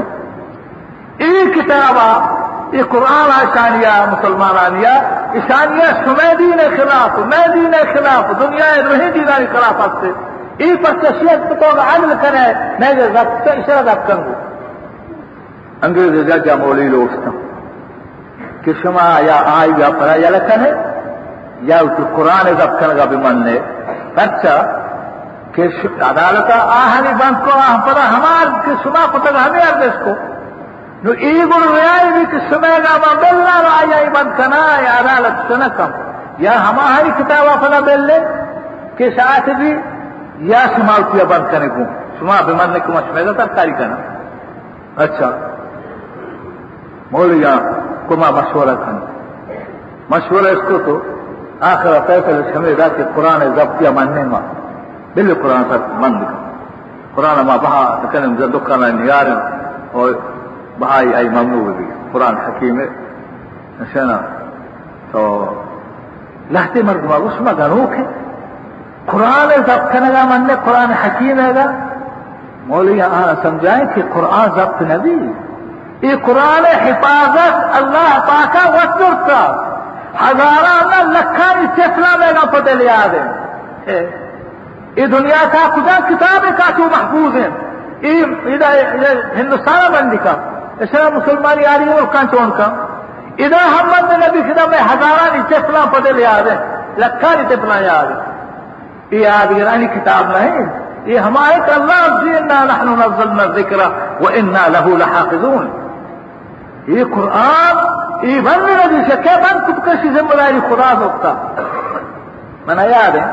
[1.23, 2.09] یہ کتابہ
[2.75, 4.95] یہ قرآن شانیہ مسلمانانیہ
[5.33, 10.11] اشانیہ سمے دین خلاف میں دین خلاف، دنیا روحی دینانی خلاف ہستے
[10.65, 12.47] یہ پر شخصیت کو عمل کرے
[12.79, 14.33] میں جو ضبط اشارہ ضبط کروں۔
[15.81, 17.46] انگریز جا مولی لوٹتا۔
[18.67, 21.01] کہ شما یا آئی یا پڑا یا لکھن ہے
[21.61, 23.59] یا اس قرآن ضبط کرنے کا بھی من نے۔
[24.15, 24.79] اچھا
[25.51, 25.67] کہ
[26.01, 30.11] عدالت آہنی بند کو، آہ پتا ہمار کہ شما پتہ ہمیں ارد اس کو۔
[31.03, 34.99] نو ای گل ریائی بھی کہ سمے گا ما بلنا رو آیا بند کنا یا
[34.99, 35.91] عدالت سنکم
[36.37, 38.19] یا ہماری کتابہ پتا بل لے
[38.97, 39.81] کہ ساتھ بھی
[40.37, 41.83] یا شما کیا بند کرنے کو۔
[42.19, 43.95] شما بھی من نے کما شمیدہ ترکاری کرنا
[44.95, 45.29] اچھا۔
[47.11, 47.55] مولیا
[48.07, 49.01] حكما مشورة
[50.11, 50.99] مشورة اسكتوا
[51.61, 54.41] آخر فيصل الشميل ذات القرآن ضبطية من نعمة
[55.15, 55.65] باللي قرآن
[56.01, 56.25] من
[57.17, 59.51] قرآن ما بها تكلم زندقا نيار.
[60.79, 62.87] بها أي ممنوع بي قرآن حكيمة.
[63.81, 64.21] نشانا
[65.13, 65.45] تو
[66.51, 67.93] لحظة مرقما وسما قانوك
[69.07, 71.51] قرآن ضبط نگا من قرآن حکیم ہے
[72.69, 75.15] أنا سمجھائیں کہ قرآن ضبط نبی
[76.03, 79.41] إقرار حفاظت الله پاکا وسترتا
[80.21, 83.27] ہزارہ نہ لکھا استثنا لینا پتہ لیا دیں
[84.97, 87.49] یہ دنیا کا خدا کتاب کا تو محفوظ ہے
[89.35, 90.33] ہندوستان بندی کا.
[90.85, 92.67] اسلام مسلمان یاری اور کانچون کا.
[93.45, 96.57] ادھر ہم بند نبی خدا میں ہزارہ استثنا پتہ لیا دیں
[96.97, 98.09] لکھا استثنا یاد
[99.13, 100.65] یہ یاد گرانی کتاب نہیں
[101.11, 103.79] یہ ہمارے اللہ نحن نزلنا الذکر
[104.21, 105.67] وأنا له لحافظون.
[106.87, 111.33] یہ قرآن یہ بند نبی سے کیا بند کچھ کسی ذمہ داری خدا ہوتا
[112.67, 113.25] میں یاد ہے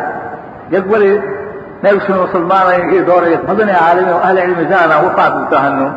[0.70, 1.18] جب بولے
[1.84, 5.90] نفس مسلمان ہیں، یہ دور ایک مدن عالم اہل علم جانا وفات التهنم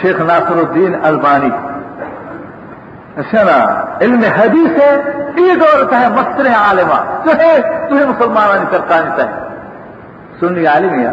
[0.00, 1.50] شیخ ناصر الدین البانی۔
[3.16, 3.58] اچھا سنا
[4.00, 4.90] علم حدیث ہے،
[5.36, 7.54] یہ دور کا ہے، مستر عالمہ۔ جو ہے،
[7.88, 9.26] تو ہے مسلمان سرکار ہے
[10.40, 11.10] سنی عالم یا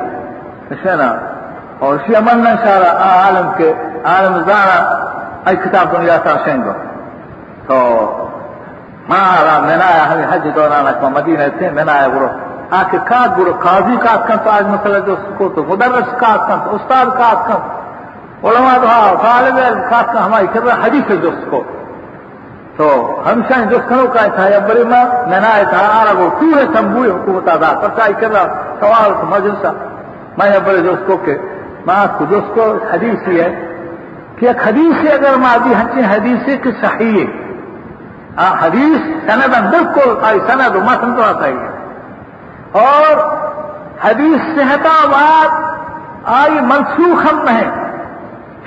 [0.71, 1.09] اچھا نا،
[1.79, 2.49] اور اسی عمل نہ
[2.99, 3.73] عالم کے،
[4.05, 4.79] عالم زارا
[5.47, 6.35] ای کتاب دنیا تا
[7.67, 7.77] تو
[9.09, 12.27] ما را منایا ہمیں حج دوران اکما مدینہ تھے منایا برو
[12.71, 16.59] آکے کات برو قاضی کات کن تو آج مسئلہ جو سکو تو مدرس کات کن
[16.63, 21.31] تو استاد کات کن علماء دعا طالب علم کات کن ہماری کر رہا حدیث جو
[21.41, 21.61] سکو
[22.77, 22.87] تو
[23.25, 27.47] ہمشہ جو سنو کا تھا یا بڑی ماں منایا تھا آرہ وہ پورے تنبوئے حکومت
[27.53, 29.71] آدھا پرچائی کر رہا سوال تو مجلسہ
[30.37, 31.37] میں یا بڑے دوست کو کہ
[31.85, 33.49] ماں کو دوست کو حدیث ہی ہے
[34.39, 37.47] کہ ایک حدیث سے اگر مادی ہنچے حدیث کہ صحیح ہے۔
[38.61, 41.67] حدیث سند بالکل آئی، سند و متن تو آتا ہی ہے۔
[42.71, 43.17] اور
[44.03, 45.77] حدیث صحتا بات
[46.25, 47.87] آئی، منسوخ ہم نہیں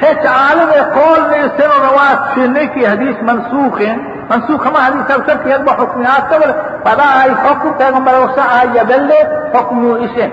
[0.02, 3.96] ہچ عالم قول نے سر و رواج چھیڑنے کی حدیث منسوخ ہے
[4.30, 6.52] منسوخ ہم حدیث اکثر کی اکبر حکمیات قبل
[6.84, 9.20] پدا آئی، حکم پیغمبر وسا آئی یا بلے،
[9.58, 10.28] حکم اسے۔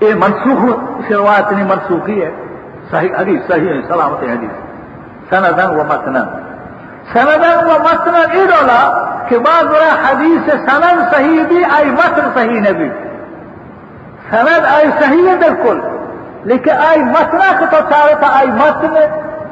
[0.00, 2.30] یہ منسوخ اس روایت نہیں منسوخی ہے۔
[2.92, 4.50] صحيح حديث صحيح سلامة حديث.
[5.30, 6.28] سندا ومتنا.
[7.14, 8.82] سندا ومتنا ای لا
[9.28, 9.90] کہ بعض را
[10.66, 12.92] سند صحيح بي أي متن صحيح نبي.
[14.30, 15.80] سند أي صحيح بالكل.
[16.46, 17.76] لكن أي متن کو
[18.40, 18.94] أي متن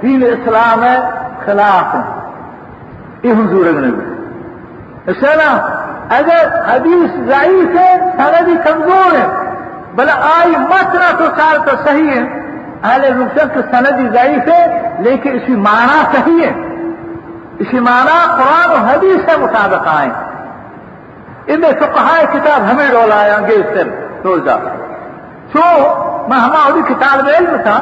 [0.02, 0.84] دین الإسلام
[1.46, 1.86] خلاف.
[3.24, 4.18] إيه حضور النبي؟
[5.20, 5.58] سلام
[6.10, 9.26] اگر حدیث ضعیف ہے سند کمزور ہے
[9.96, 12.37] بلا آئی متن تو چارتا صحیح ہے
[12.82, 14.62] اہل رسل کے سندی ضعیف ہے،
[14.98, 16.52] لیکن اسی معنی صحیح ہے۔
[17.58, 20.10] اسی معنی قرآن و حدیث سے مطابق آئے
[21.46, 23.88] ان میں فقہائے کتاب ہمیں ڈولا آئیں گے اس دن
[24.24, 24.56] روزہ
[25.54, 25.64] جو
[26.28, 27.78] میں ہماری کتاب میں علم تھا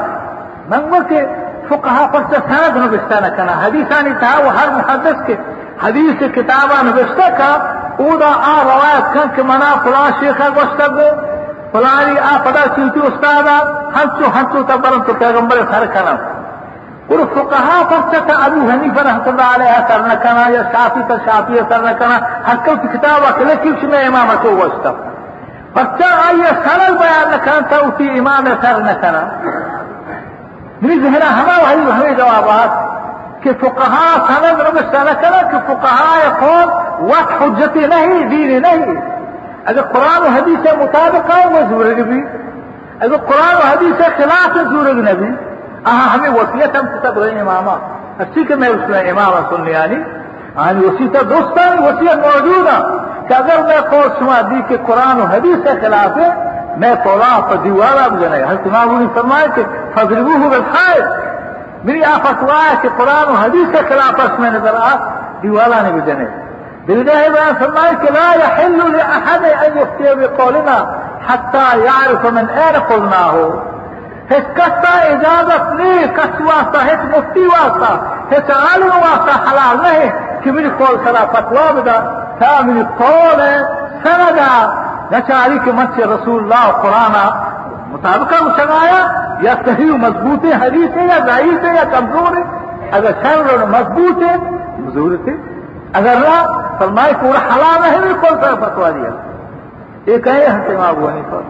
[0.68, 1.20] منگو کے
[1.68, 5.34] فقہا پر سے سند نوشتہ نہ کرنا۔ حدیثانی تھا، وہ ہر محدث کے
[5.82, 7.50] حدیث کتابہ نوشتہ کا
[8.04, 11.08] اودا آ روایت کن کے منا فلاں شیخہ گوشتہ گو
[11.76, 13.56] فلاني آ پدا چنتی استادا
[13.94, 16.12] ہنچو ہنچو تبرم تو پیغمبر سر کنا
[17.08, 17.80] اور فقہا
[18.44, 22.76] ابو حنیفہ رحمت اللہ علیہ سر نکنا یا شافی تا شافی سر نکنا ہر کل
[22.92, 24.92] کتابا کلے کیوش میں امام تو وستا
[25.74, 29.20] فرچا آئیے سرل بیان نکنا تا اسی امام سر نکنا
[30.80, 37.36] میری ذہنہ ہما وحی وحی جوابات کہ فقہا سند رمشتا نکنا کہ فقہا یقول وقت
[37.42, 39.14] حجتی نہیں دین نہیں۔
[39.70, 42.20] اگر قرآن و حدیث مطابق آئے وہ زورگ بھی
[43.04, 45.30] اگر قرآن و حدیث خلاف زور زورگ نہ بھی
[45.92, 47.76] آہاں ہمیں وصیت ہم سے تبغی امامہ
[48.22, 50.16] اچھی کہ میں اس میں امامہ سننے یعنی يعني؟
[50.56, 52.76] عن يعني وصيته دوستان وصية موجودة.
[53.28, 56.32] كأجر ما قول شما دي که قرآن و حديث خلافه
[56.76, 58.50] ما طلاع فديوارا بجنة.
[58.50, 59.62] هل تمام بني فرمائے کہ
[59.94, 61.02] فضربوه بالحائل
[61.84, 64.94] میری آفت ہے کہ قرآن و حدیث خلاف اس میں نظر آ
[65.42, 66.24] دیوالا نے بجنے
[66.86, 70.96] بالله بقى فرمائك لا يحل لأحد أن يفتي بقولنا
[71.28, 73.54] حتى يعرف من أين قلناه.
[74.30, 78.00] هيك كسا إجازة ليه كس واسطة هيك مفتي واسطة.
[78.30, 80.10] هيك عالم واسطة حلال نہیں
[80.42, 81.98] کہ میری قول سرا فتوا بدا.
[82.66, 83.40] میری قول
[84.04, 84.54] سندا.
[85.12, 87.16] نچاری کے من رسول اللہ قرآن.
[87.92, 89.00] مطابقہ مشگایا
[89.42, 91.84] یا صحیح مضبوط حدیث ہے یا ضعیف ہے یا
[92.92, 94.36] ہے شر مضبوط ہے
[95.28, 95.55] ہے
[95.93, 96.35] اگر نہ
[96.79, 99.09] فرمائے پورا حلال ہے بھی کون سا فتوا دیا
[100.05, 101.41] یہ کہے ہم امام ابو حنیفہ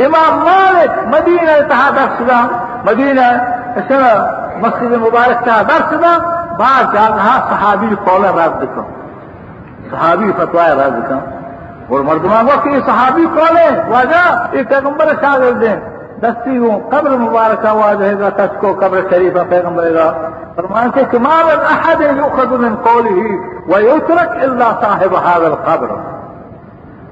[0.00, 2.40] امام مالک مدینہ تہا درس دا
[2.84, 3.26] مدینہ
[4.60, 6.16] مسجد مبارک تہا درس دا
[6.58, 8.82] بعد جاگہا صحابی قول راز دکھا
[9.90, 11.18] صحابی فتوا راز دکھا
[11.88, 14.22] اور مردمان وقت یہ صحابی قول ہے واجہ
[14.52, 15.76] یہ پیغمبر شاگرد ہیں
[16.21, 20.11] دستی ہوں قبر مبارکہ واجہ گا تس کو قبر شریفہ پیغمبر گا
[20.55, 23.19] فرمانتے کہ ما من أحد يؤخذ من قوله
[23.67, 25.91] ويترك إلا صاحب هذا القبر.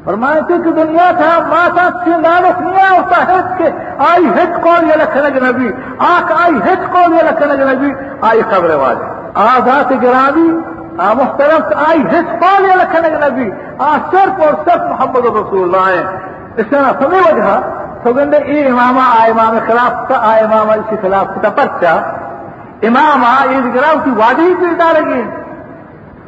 [0.05, 3.69] فرمانتے کہ دنیا تھا ماتا سندانک نیا ہوتا ہے کہ
[4.07, 5.71] آئی ہت قول یا لکھنگ نبی.
[6.09, 7.93] آک آئی ہت قول یا لکھنگ نبی.
[8.29, 9.09] آئی قبر والے
[9.45, 10.49] آزاد گرامی
[11.07, 13.49] آ محترم آئی ہت قول یا لکھنگ نبی.
[13.79, 16.05] آ صرف اور صرف محمد رسول اللہ ہے.
[16.57, 17.57] اس طرح سمے وجہ
[18.03, 21.93] تو گندے ای امامہ، آ امام خلاف کا آ امام اسی خلاف کا پرچہ۔
[22.83, 25.21] امام عیدگراہ کی وادی پیردار گی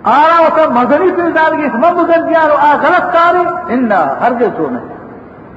[0.03, 4.81] آرا ہوتا مذہبی پیردار گی اسم مدر گیا آ غلط کاری ان ہر سو میں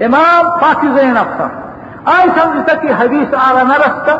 [0.06, 1.46] امام پاکی ذہن افسا
[2.04, 4.12] آئی سمجھتا کہ حدیث آرا نہ رستا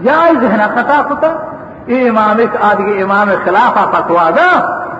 [0.00, 1.32] یا آئی ذہن خطا کتا۔
[1.86, 4.50] یہ امام ایک آدھی امام خلاف فتوا دا۔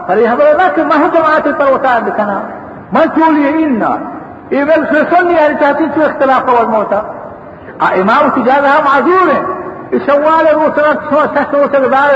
[0.07, 2.41] پر یہ خبر نہ کہ میں جماعت پر اتار دکھنا۔
[2.93, 3.83] میں چولی ان
[4.51, 7.01] یہ بل سے سننی آنی چاہتی تو اختلاف اور موتا
[7.81, 9.43] امام کی جگہ معذور ہے
[10.07, 10.93] شوال روسنا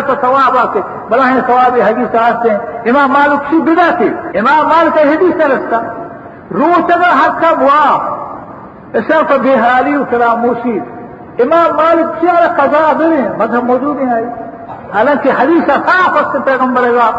[0.06, 2.58] تو ثواب کے بلا ہے ثواب حدیث آتے ہیں.
[2.90, 4.08] امام مالک شی بدا تھی.
[4.38, 5.80] امام مالک حدیث رستا
[6.50, 7.82] روسنا حق کا وا
[8.94, 10.78] اشرف بحالی و فراموشی
[11.38, 14.22] امام مالک شی على قضاء بنے مذہب موجود ہے
[14.94, 17.10] حالانکہ حدیث صاف اس سے پیغمبر گا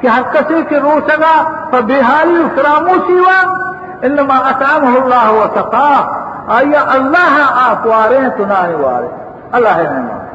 [0.00, 1.34] کہ حق کسی کے روسگا
[1.70, 3.74] فبحالی و فراموشی وان
[4.06, 6.26] إنما أتامه الله وسقاه
[6.58, 7.34] أي الله
[7.72, 9.10] آفواره تنانی واره
[9.54, 10.26] الله نعمه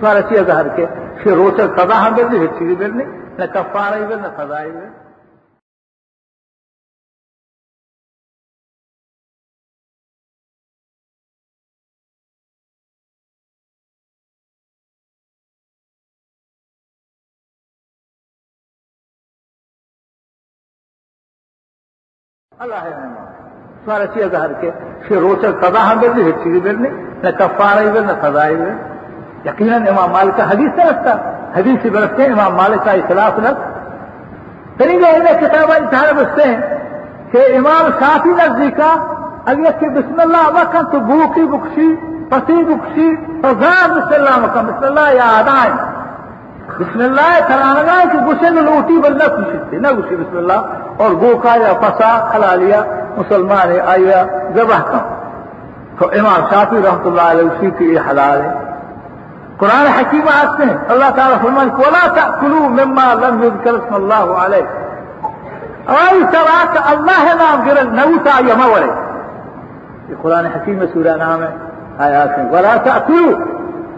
[0.00, 0.88] سوال چیه ظاهر که
[1.24, 3.06] شروع صدا هم بده چیزی بده
[3.38, 4.30] نه کفاره بده نه
[25.90, 26.88] ہم بلنی پھر چیزی بلنی
[27.22, 28.70] نہ کفارہ ہی بل نہ قضا ہی بل
[29.44, 31.14] یقیناً امام مالک کا حدیث سے رکھتا
[31.56, 33.48] حدیث سے برستے ہیں امام مالک کا اخلاف نہ۔
[34.78, 36.60] طریقہ انہیں کتاب اشارہ بستے ہیں
[37.32, 38.94] کہ امام شافی نزدیکا
[39.46, 41.96] اگر کہ بسم اللہ وقت تو بھوکی بکشی،
[42.30, 45.97] پسی بکشی فزاد بسم اللہ مکم بسم اللہ یاد آئے
[46.80, 50.64] بسم الله ترى أنا قال كي غسل الاوتي بلنا كشتي نا بسم الله.
[51.00, 52.84] اور بو كايا فسا خلاليا
[53.18, 55.00] مسلمان ايا أيوة، ذبح كم
[56.00, 58.54] تو رحمة الله عليه وسلم كي إيه حلال
[59.60, 64.66] قرآن حكيم اسمه الله تعالى في الملك ولا تأكلوا مما لم يذكر اسم الله عليه.
[65.88, 68.90] أي تراك الله نام غير النوتا يا مولاي
[70.10, 71.48] القران حكيم سورة نامة
[72.00, 72.52] آيات.
[72.52, 73.38] ولا تأكلوا.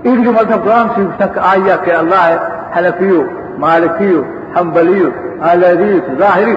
[0.07, 1.09] إيه جمله القران في
[1.53, 3.21] آية كي الله حنفيو
[3.59, 4.25] مالكيو
[4.57, 5.13] حنبليه
[5.53, 6.57] آلاديس ظاهري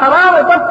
[0.00, 0.34] حرام.
[0.50, 0.70] بس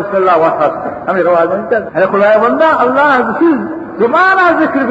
[0.00, 0.36] بسم الله.
[0.38, 0.72] واحد
[1.10, 3.52] أمي رواه نہیں هل خدا بندہ اللہ گوشی
[3.98, 4.82] زمانہ ذکر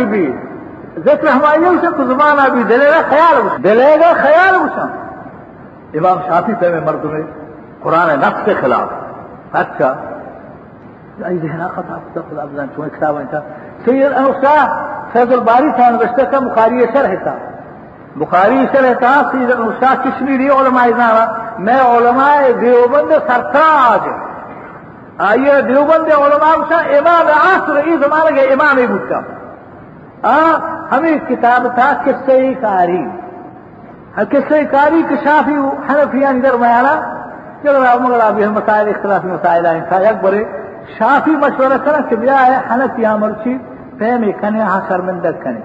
[1.05, 4.89] زيت رحمانیو سے تو زمانہ بھی دلے گا خیال دلے گا خیال گسن
[5.97, 7.21] إمام شافی پہ مرد میں
[7.83, 8.87] قرآن نفس کے خلاف.
[9.61, 9.89] اچھا
[11.27, 11.83] أي ذهن آخر
[12.15, 13.41] تاخذ الابدان شو كتاب انت
[13.85, 14.67] سيد أنا وساع
[15.13, 17.33] فيض الباري كان بشتكى بخاري شرح تا.
[18.15, 21.25] بخاري شرح تا سيد أنا وساع كشميري علماء زانا.
[21.59, 24.01] ما علماء ديوبند سرتاج.
[25.21, 29.23] آيه ديوبند علماء وساع امام عصر اي زمانه امام يبوتا
[30.23, 30.37] کا
[30.91, 33.03] ہمیں کتاب تھا قصے کاری۔
[34.17, 35.55] ہاں، قصے کاری کے شافی
[35.89, 36.93] حنفیان درمیانا
[37.63, 40.43] چلو مگر ابھی ہم مسائل اختلافی مسائل آئیں تھا یک برے
[40.97, 43.57] شافی مشورہ کرنا کہ بیا ہے حنف حنفی مرچی،
[43.99, 45.61] فہم کنے ہاں شرمندہ کنے۔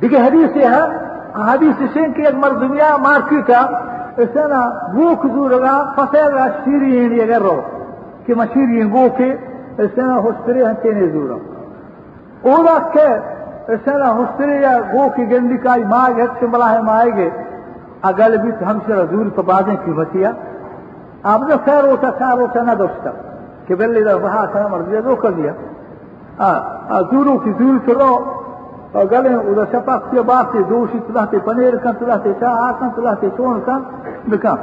[0.00, 0.84] دیکھیں، حدیث یہ ہے،
[1.52, 3.60] حدیث سے کہ ایک مرد مردمیا مارکیٹا
[4.22, 4.60] اسے نا
[4.94, 7.60] وہ کزور گا فسے گا شیری اینی اگر رو،
[8.26, 9.30] کہ مشیری گو کے
[9.84, 11.36] اسے نا ہوسپری ہنچے نے زورا
[12.48, 13.06] اولا کہ
[13.68, 17.30] اسے نا یا گو کی گندی کا ماں گھر سے بلا ہے مائے گے
[18.02, 20.30] اگل بھی ہم سے رزور تو بازیں کی بچیا۔
[21.22, 23.10] آپ نے خیر ہوتا خیر ہوتا نہ دوستا۔
[23.66, 25.52] کہ بلے دا وہاں کھانا مر دیا دو کر دیا۔
[27.10, 28.24] زورو کی زور چلو
[28.92, 33.28] اور گلے ادھر شپا کے بعد سے دوشی تلاتے پنیر کن تلاتے چاہ کن تلاتے
[33.36, 33.82] چون کن۔
[34.26, 34.54] بکن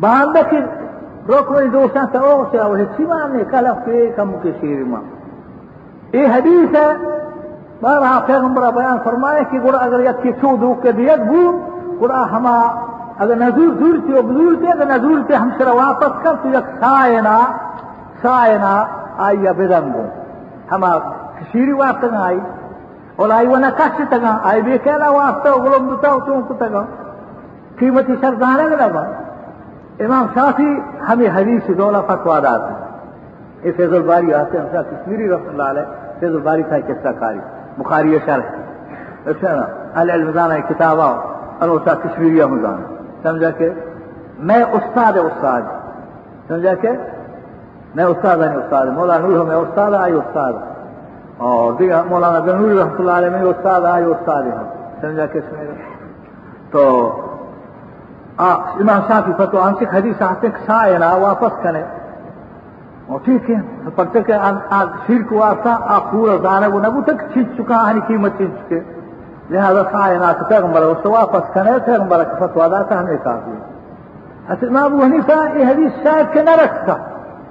[0.00, 0.58] باندھ کی
[1.28, 5.02] روک وہی دوستان تا او سے وہ چیمان نے کلف کے کم کے شیر ماں۔
[6.12, 7.22] یہ حدیث ہے
[7.82, 11.42] بارہا پیغمبر بیان فرمائے کہ گڑا اگر یک کی چھو دو کے دیت بو
[12.02, 12.56] گڑا ہما
[13.18, 16.48] اگر نزول دور تھی وہ بزور تھے اگر نزول تھے ہم سر واپس کر تو
[16.48, 17.38] یک سائنا
[18.22, 18.84] سائنا
[19.18, 20.06] آئی بدنگو
[20.72, 20.98] ہما
[21.52, 22.40] شیری واپس آئی۔
[23.16, 26.84] اور آئی وہ نکش تگا آئی بے کہنا واپس غلوم دتا چون کو تگا
[27.78, 29.02] قیمتی سر دانے لگا
[30.04, 32.86] امام شافی ہمیں حدیث دولا فتوا داتا۔ ہے
[33.62, 35.82] یہ فیض الباری آتے ہیں، ہم کشمیری رحمت اللہ علیہ،
[36.20, 37.38] فیض الباری تھا قصہ کاری۔
[37.78, 38.42] بخاری شرح
[39.94, 41.16] العلم دانا کتاب آؤ
[41.60, 42.82] اور اسا کشمیری مزان
[43.22, 43.68] سمجھا کہ
[44.40, 45.62] میں استاد استاد
[46.48, 46.90] سمجھا کہ
[47.94, 50.52] میں استاد نہیں استاد مولانا نور میں استاد آئی استاد
[51.38, 54.64] اور دیگر مولانا بنوری رحمۃ اللہ علیہ میں استاد آئی استاد ہیں
[55.00, 55.66] سمجھا کس میں
[56.70, 56.82] تو
[58.40, 61.74] إمام شافی فتو انسک حدیث آتے سائے واپس اور
[63.24, 64.36] ٹھیک ہے کہ
[65.06, 68.80] شیر کو آتا آپ پورا دانا وہ نبو تک چھینچ چکا ہنی قیمت چھینچ چکے
[69.50, 73.56] لہذا سائے نا تو پیغمبر اس واپس کرے پیغمبر کا فتوا داتا ہمیں کافی
[74.44, 76.94] اصل إمام أبو حنیفہ یہ حدیث شاید کہ نہ رکھتا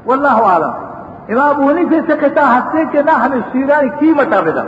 [0.05, 4.63] واللہ عالم إمام أبو حنیفہ سے کہتا ہنستے کہ نہ ہمیں شیرانی قیمت آبدا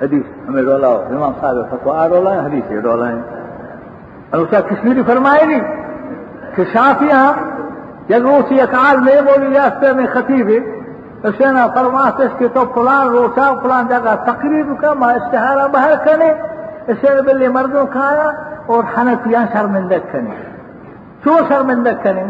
[0.00, 3.38] حدیث ہمیں ڈولا ہو إمام صاحب فتوا ڈولا ہے حدیث یہ ڈولا ہے
[4.30, 7.24] اور اس کا کشمیری فرمائے نہیں کہ شافیاں
[8.08, 10.48] یک روسی اکال میں بولی راستے میں خطیب
[11.22, 16.32] اسینا فرماتے اس کے تو فلان روچا فلان جگہ تقریب کا ما اشتہارہ باہر کرنے۔
[16.86, 18.30] اسے بلی مردوں کھایا
[18.66, 20.34] اور حنفیاں شرمندہ کرنے۔
[21.22, 22.24] کیوں شرمندہ کریں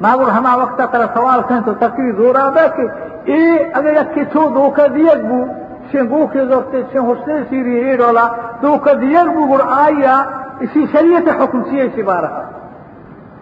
[0.00, 2.86] ماگر ہما وقت طرح سوال کریں تو تقریر زور آدھا کہ
[3.24, 3.42] اے
[3.74, 5.44] اگر یک کچھو دھوکہ دیگ بو
[5.92, 8.26] شن گو کے زورتے شن حسن سیری اے ڈولا
[8.62, 10.16] دھوکہ دیگ بو گر آیا،
[10.60, 12.30] اسی شریعت حکم چیئے اسی بارہ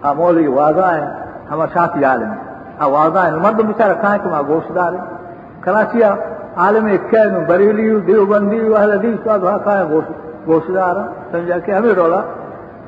[0.04, 1.17] ہاں مولی، واضح ہے۔
[1.50, 2.32] ہما شافی عالم.
[2.32, 2.46] ہے
[2.80, 5.04] ہاں واضح ہے مرد بچارہ کھائیں کہ ماں گوشت دار ہے
[5.60, 6.02] کراچی
[6.56, 7.14] عالم ایک
[7.48, 10.96] بریلی دیوبندی اہل حدیث کا دعا کھائیں گوشت گوشت دار
[11.32, 12.20] سمجھا کہ ہمیں ڈولا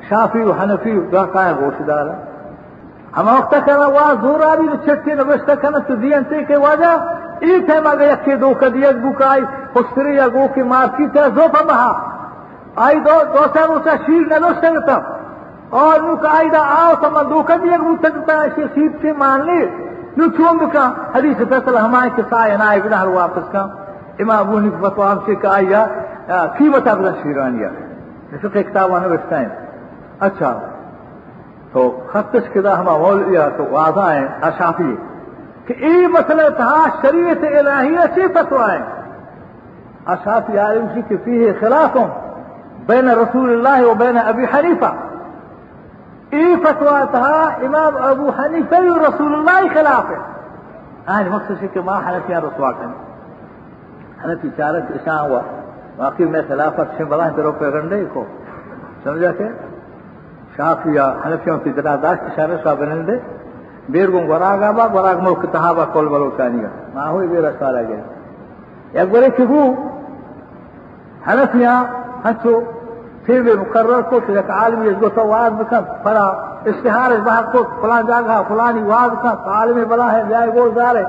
[0.09, 2.05] شافی و حنفی دعا کھائیں گوشت دار
[3.17, 6.91] ہم وقت کرنا وا زور آبی تو چھٹی نوشتہ کرنا تو دین تے کے وجہ
[7.41, 9.43] ای تھے مگر یکی دو کا دیت بک آئی
[9.73, 11.91] خسری یا گو کی مارکی تے زوفا بہا
[12.85, 14.97] آئی دو دو سا روسا شیر نلوشتہ گتا
[15.79, 18.95] اور نو جی، کا آئی دا آو سما دو کا دیت بک تکتا ہے سیب
[19.01, 19.61] سے مان لی
[20.17, 23.61] نو چون بکا حدیث فیصلہ ہمائے کے سائے نائے گناہ واپس کا۔
[24.19, 27.67] امام ابو حنیف فتوا ہم سے کہا کہ آیا قیمت ابدا شیرانیہ؟
[28.41, 29.49] فقہ کتاب نوشتہ ہیں
[30.19, 30.51] اچھا
[31.73, 34.95] تو خطش کدا ہما مولیا تو واضح ہیں، اشافی
[35.65, 38.81] کہ ای مسئلہ تھا شریعت الہیہ سے فتوا ہے۔
[40.05, 41.97] اشافی عالم سی کہ فیہ خلاف
[42.85, 44.91] بین رسول اللہ و بین ابی حنیفہ۔
[46.33, 50.17] اي فتواتها امام ابو حنيفه رسول الله خلافه
[51.07, 52.75] هذا مقصد شكل ما حنفي رسواك
[54.23, 55.41] حنفي چارك اشاء هو
[55.97, 58.23] واقعی میں خلافت سے بڑا درو پیغمبر کو
[59.03, 59.47] سمجھا کہ
[60.57, 63.17] شافیا حنفیوں کی دلاداشت اشارہ صاحب نے
[63.89, 68.03] بيرغون غراغا با غراغ مو كتابا كل بلو كانيا ما هو بير سالا جاي
[68.93, 69.75] يقول كيفو
[71.25, 71.89] حلفنا
[72.25, 72.61] حتو
[73.25, 75.83] پھر بھی مقرر کو تو ایک عالمی اس تو واز بکن.
[76.03, 76.25] پڑا
[76.69, 81.03] اشتہار اس بات کو فلان جاگا فلانی واز کن عالمی بلا ہے جائے گول زارے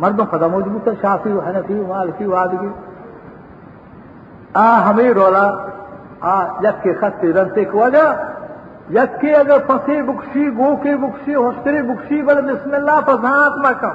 [0.00, 2.68] مردوں پتہ موجود ہے شافی حنفی مالکی وادگی
[4.54, 5.46] آ ہمیں رولا.
[6.20, 8.06] آ یک کے خط کے رنتے کو وجہ
[8.94, 13.94] یک کے اگر پسی بکشی گو کے بکشی ہوسری بکشی، بل بسم اللہ پذانت مکم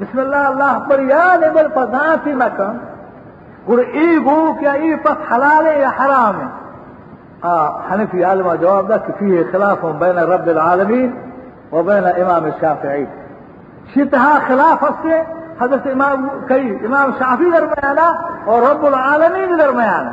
[0.00, 2.78] بسم اللہ اللہ پر یاد بل پذانت ہی مکم
[3.68, 6.50] قل ويقولك يا إيطة حلال يا حرام.
[7.44, 11.14] آه حنفي علم جواب لك فيه خلاف بين رب العالمين
[11.72, 13.08] وبين إمام الشافعي.
[13.94, 15.26] شتها خلاف هسه
[15.60, 18.08] حضرت إمام كي إمام الشافعي درميانا
[18.46, 20.12] ورب العالمين درميانا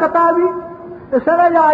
[0.00, 0.48] خطابي
[1.18, 1.68] سنا یا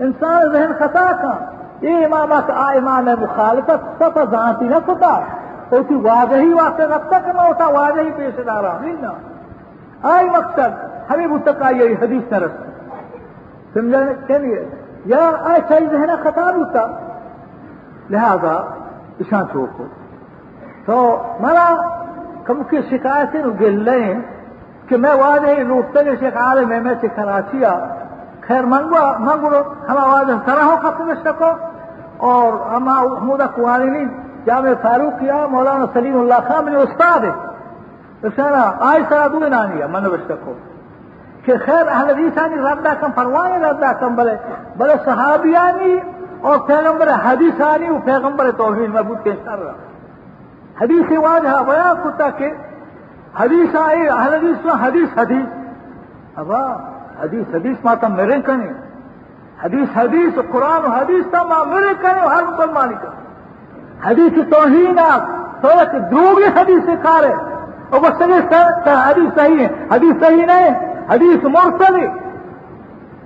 [0.00, 1.32] إنسان ذہن خطا کا.
[1.80, 5.14] یہ امام آ امام مخالفت سب ذاتی نہ خطا
[5.70, 9.12] تو کی واضحی واسطے رب تک نہ ہوتا واضحی پیش دارا نہ
[10.12, 10.72] آئی مقصد
[11.10, 12.56] حبیب تک متقا یہ حدیث نہ رکھ
[13.74, 14.64] سمجھنے کے لیے
[15.12, 16.86] یا آئے صحیح ذہن خطا ہوتا.
[18.10, 18.56] لہذا
[19.20, 19.66] اشان چھوڑ
[20.86, 20.96] تو
[21.40, 21.68] مرا
[22.44, 24.14] کم کی شکایتیں گل لیں
[24.88, 27.74] کہ میں واضح لوٹتے کے شیخ عالم میں میں سے کراچی آ
[28.46, 31.50] خیر منگوا منگو ہم آواز طرح ہو ختم سکو
[32.28, 34.04] اور ہم حمودہ کوانی
[34.46, 37.32] جامع فاروق کیا مولانا سلیم اللہ خان میرے استاد ہے
[38.20, 40.08] تو سینا آج سرا دو نانی من
[40.44, 40.54] کو
[41.44, 44.34] کہ خیر، اہل حدیثانی ردا کم پروائے ردا کم، بلے
[44.76, 45.94] بلے صحابیانی
[46.40, 49.72] اور پیغمبر حدیث آنی، وہ پیغمبر توحید محبوب کے سر رہا۔
[50.80, 52.50] حدیث واجہ بیان کتا کہ
[53.40, 55.46] حدیث آئے اہل حدیث میں حدیث حدیث۔
[56.36, 56.64] ابا،
[57.22, 58.72] حدیث حدیث ماتا میرے کنے۔
[59.64, 63.10] حدیث حدیث، قرآن حدیث تا ماں میرے کنے ہر مسلمانی کا۔
[64.10, 65.20] حدیث توہین آپ
[65.62, 67.34] تو ایک دروگی حدیث سکھا رہے
[67.90, 68.54] اور وہ سگے
[68.84, 72.06] حدیث صحیح ہے۔ حدیث صحیح نہیں حدیث مرسلی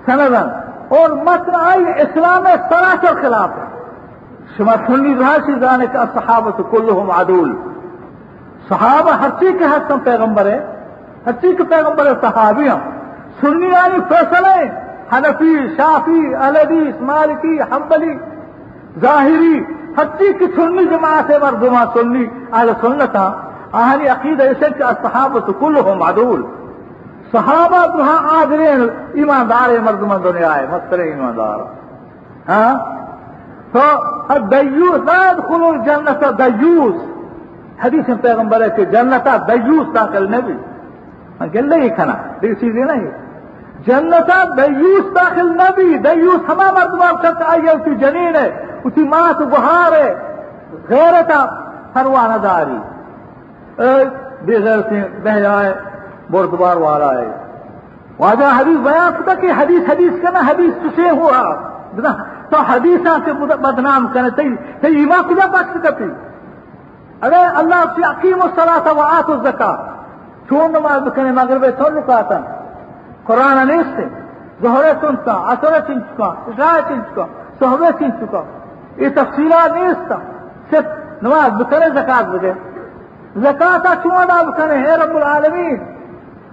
[0.07, 0.49] سندن
[0.89, 3.79] اور متن آئی، اسلام سراسر خلاف ہے۔
[4.57, 7.72] شما سنی رہا سی جانے کا صحابت کلہم عدول۔
[8.69, 10.67] صحابہ ہر چیز کے حسن پیغمبر ہے
[11.27, 12.77] ہر چیز کے پیغمبر ہے صحابیاں
[13.41, 14.69] سنی آئی فیصلے،
[15.13, 18.15] حنفی، شافی الحدیث مالکی، حنبلی،
[19.01, 19.65] ظاہری
[19.97, 24.85] ہر چیز کی سنی جماعت ہے مردما سنی، اہل سنتا ہاں۔ آہنی عقید ایسے کہ
[25.03, 26.43] صحابت کلہم عدول۔
[27.33, 28.67] صحابہ تہاں آدرے
[29.13, 31.59] ایماندار مرد من دنیا ہے مستر ایماندار۔
[32.49, 32.79] ہاں؟
[33.73, 33.81] تو
[34.51, 37.12] دیوس لا يدخل الجنة دیوس۔
[37.85, 40.57] حدیث پیغمبر ہے کہ جنتا دیوس داخل نبی
[41.39, 43.11] قال لي کنا دي چیزیں نہیں۔
[43.87, 48.49] جنتا دیوس داخل نبی دیوس ہما مردمان چت آئیے، اسی جنین ہے،
[48.85, 50.15] اسی ماں تو بہار ہے
[50.89, 51.41] غیرتا
[51.93, 52.79] پروانہ داری۔
[54.47, 55.73] بے غیر سے بہ جائے
[56.31, 57.31] بردبار والا ہے
[58.19, 61.43] واجہ حدیث بیان کتا کہ حدیث حدیث کرنا حدیث تسے ہوا۔
[62.51, 64.49] تو حدیث سے بدنام کرنے تی
[64.81, 66.09] تی ایمان کجا بخش کتی
[67.27, 69.77] اگر اللہ سے عقیم الصلاة و آت الزکاة
[70.49, 72.39] چون نماز بکنے مغرب سن لکاتا
[73.27, 74.05] قرآن نیستے،
[74.63, 77.27] ظہر سنتا اثر چن چکا، عشاء چن چکا،
[77.59, 78.43] صحبہ چن چکا،
[78.97, 80.17] یہ تفصیلات نیستا،
[80.71, 82.53] صرف نماز بکنے زکات بجے
[83.43, 85.77] زکاتا چون ادا بکنے ہے رب العالمین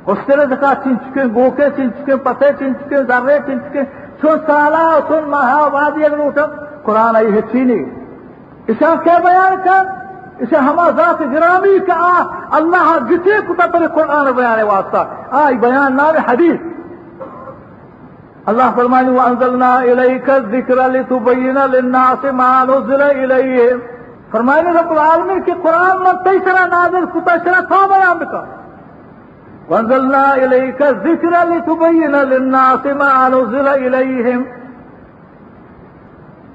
[0.06, 3.84] اس طرح زکات چن چکے، گوکے چن چکے، پتے چن چکے، ذرے چن چکے
[4.22, 6.46] چون سالا چون ماہا، وادی اگر اٹھا،
[6.84, 7.84] قرآن آئی ہے چینی۔
[8.68, 9.84] اسے کیا بیان کر؟
[10.42, 11.96] اسے ہما ذات گرامی کا
[12.58, 15.02] اللہ جسے کتا پر قرآن بیان واسطہ۔
[15.40, 16.60] آئی بیان نام حدیث۔
[18.50, 23.80] اللہ فرمانی وانزلنا الیک الذکر لتبین للناس ما نزل الیہم
[24.32, 28.44] فرمانی رب العالمین، کہ قرآن میں تیسرا نازل کتا شرا تھا بیان بکا
[29.70, 34.44] وانزلنا الیک الذکر لتبین للناس ما نزل الیہم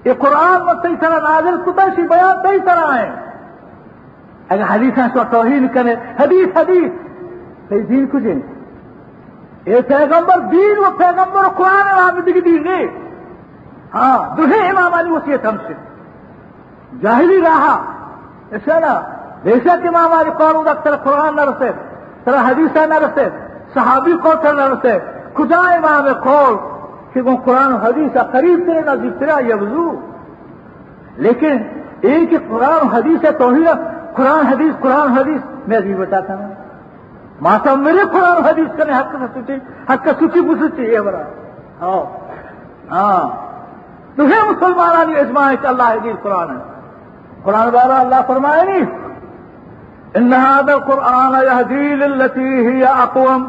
[0.05, 3.11] یہ قرآن میں تیسرا نازل کتا شی بیان تیسرا ہے
[4.49, 6.93] اگر حدیث ہیں تو توہین کرے حدیث حدیث۔
[7.69, 8.25] صحیح دین کچھ
[9.69, 12.87] یہ پیغمبر دین و پیغمبر قرآن عامد کی دین نہیں۔
[13.95, 15.73] ہاں دوہے امام علی وسیعت ہم سے۔
[17.03, 17.85] جاہلی رہا۔
[18.51, 19.01] ایسا نا،
[19.43, 21.71] بے شک امام علی قانون اکثر قرآن نہ رسے
[22.25, 23.29] ترا حدیث نہ رسے،
[23.75, 24.99] صحابی کو نہ رسے۔
[25.35, 26.57] خدا امام قول
[27.13, 29.97] کہ وہ قرآن و حدیث قریب سے نہ ذکرا یبزو
[31.17, 31.57] لیکن
[32.01, 36.55] ایک قرآن و حدیث توحید۔ قرآن حدیث قرآن حدیث۔ میں ابھی بتاتا ہوں۔
[37.41, 39.55] ماتا میرے قرآن حدیث کرنے حق کا سوچی
[39.91, 41.23] حق کا سوچی بسچی ہاں۔ ہے برا
[41.81, 42.05] ہاں۔
[42.91, 43.47] ہاں
[44.17, 46.63] تمہیں مسلمان اجماع کہ اللہ حدیث قرآن ہے۔
[47.43, 49.05] قرآن بارا اللہ فرمائے نہیں۔
[50.15, 53.49] ان هذا القرآن يهدي للتي هي اقوم۔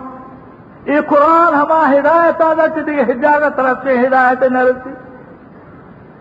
[0.86, 4.90] یہ قرآن ہما ہدایت آ آدھا چلی ہجاگت طرف سے ہدایت نہ رسی۔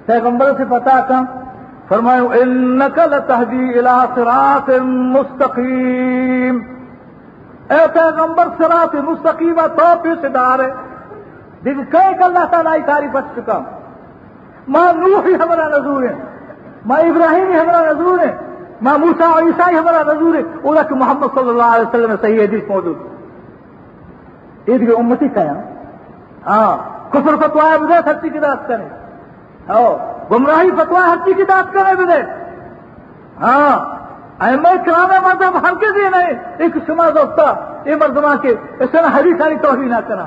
[0.06, 1.24] پیغمبر سے پتا کم
[1.88, 4.70] فرمایا انك لتهدي الى صراط
[5.14, 6.58] مستقيم
[7.70, 10.70] اے پیغمبر، صراط مستقیم تو پہ دار ہے.
[11.64, 13.58] دیکھ، کئی کہ اللہ تعالیٰ کاری بچ چکا
[14.68, 16.14] ماں نوح ہمارا نظور ہے.
[16.86, 18.32] ماں ابراہیم ہمارا نظور ہے.
[18.82, 20.42] ماں موسا اور عیسائی ہمارا نظور ہے.
[20.62, 22.96] وہ کہ محمد صلی اللہ علیہ وسلم صحیح حدیث موجود.
[24.68, 25.42] عید کی امتی کا
[26.46, 26.76] ہاں
[27.12, 28.88] کفر فتوا مجھے سچی کی بات کریں
[29.68, 29.92] ہاں
[30.30, 32.04] گمراہی فتوا ہر چیز کی بات کرے بھی
[33.40, 33.76] ہاں
[34.40, 37.52] احمد کرانا مذہب ہر کے دیے نہیں ایک شما دوستا
[37.84, 40.26] یہ مردما کے اس نے ہری ساری توہین نہ کرا۔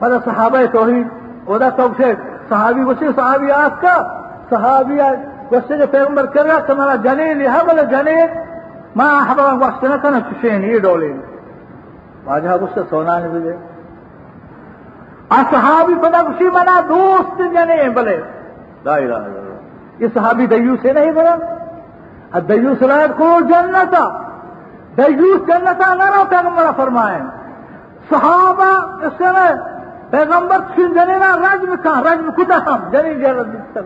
[0.00, 1.08] مطلب صحابہ توہین
[1.46, 2.14] ادا تو سے
[2.48, 3.94] صحابی وسیع، صحابی آپ کا،
[4.50, 4.98] صحابی
[5.50, 8.16] وسیع جو پیغمبر کر رہا، تمہارا جنے لہا بولے جنے
[8.96, 11.12] ماں ہمارا وقت نہ کرنا چشے نہیں ڈولے۔
[12.24, 13.56] واجہ اس سے سونا نہیں ملے
[15.50, 18.16] صحابی بنا خوشی منا دوست جنے بولے
[18.84, 21.36] لا الہ الا اللہ۔ یہ صحابی دیوس سے نہیں بنا
[22.48, 24.08] دیوس رائت کو جنتا
[24.96, 27.18] دیوس جنتا نہ رہو پیغمبر فرمائے۔
[28.10, 29.24] صحابہ اس سے
[30.10, 33.78] پیغمبر چھن جنے نا رجم کا، رجم کتا ہم جنی جنت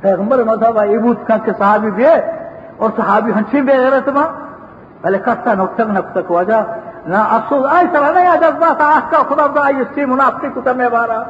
[0.00, 4.28] پیغمبر مذہب ایبوت کا کہ صحابی بھی ہے۔ اور صحابی ہنچی بھی غیرت ماں
[5.00, 6.64] پہلے کستا نقطہ نقطہ وجہ
[7.06, 10.88] نہ افسوس، آئی سر نہیں جذبات آج کا خدا آئی اس کی منافقی کتا میں
[10.88, 11.22] بارا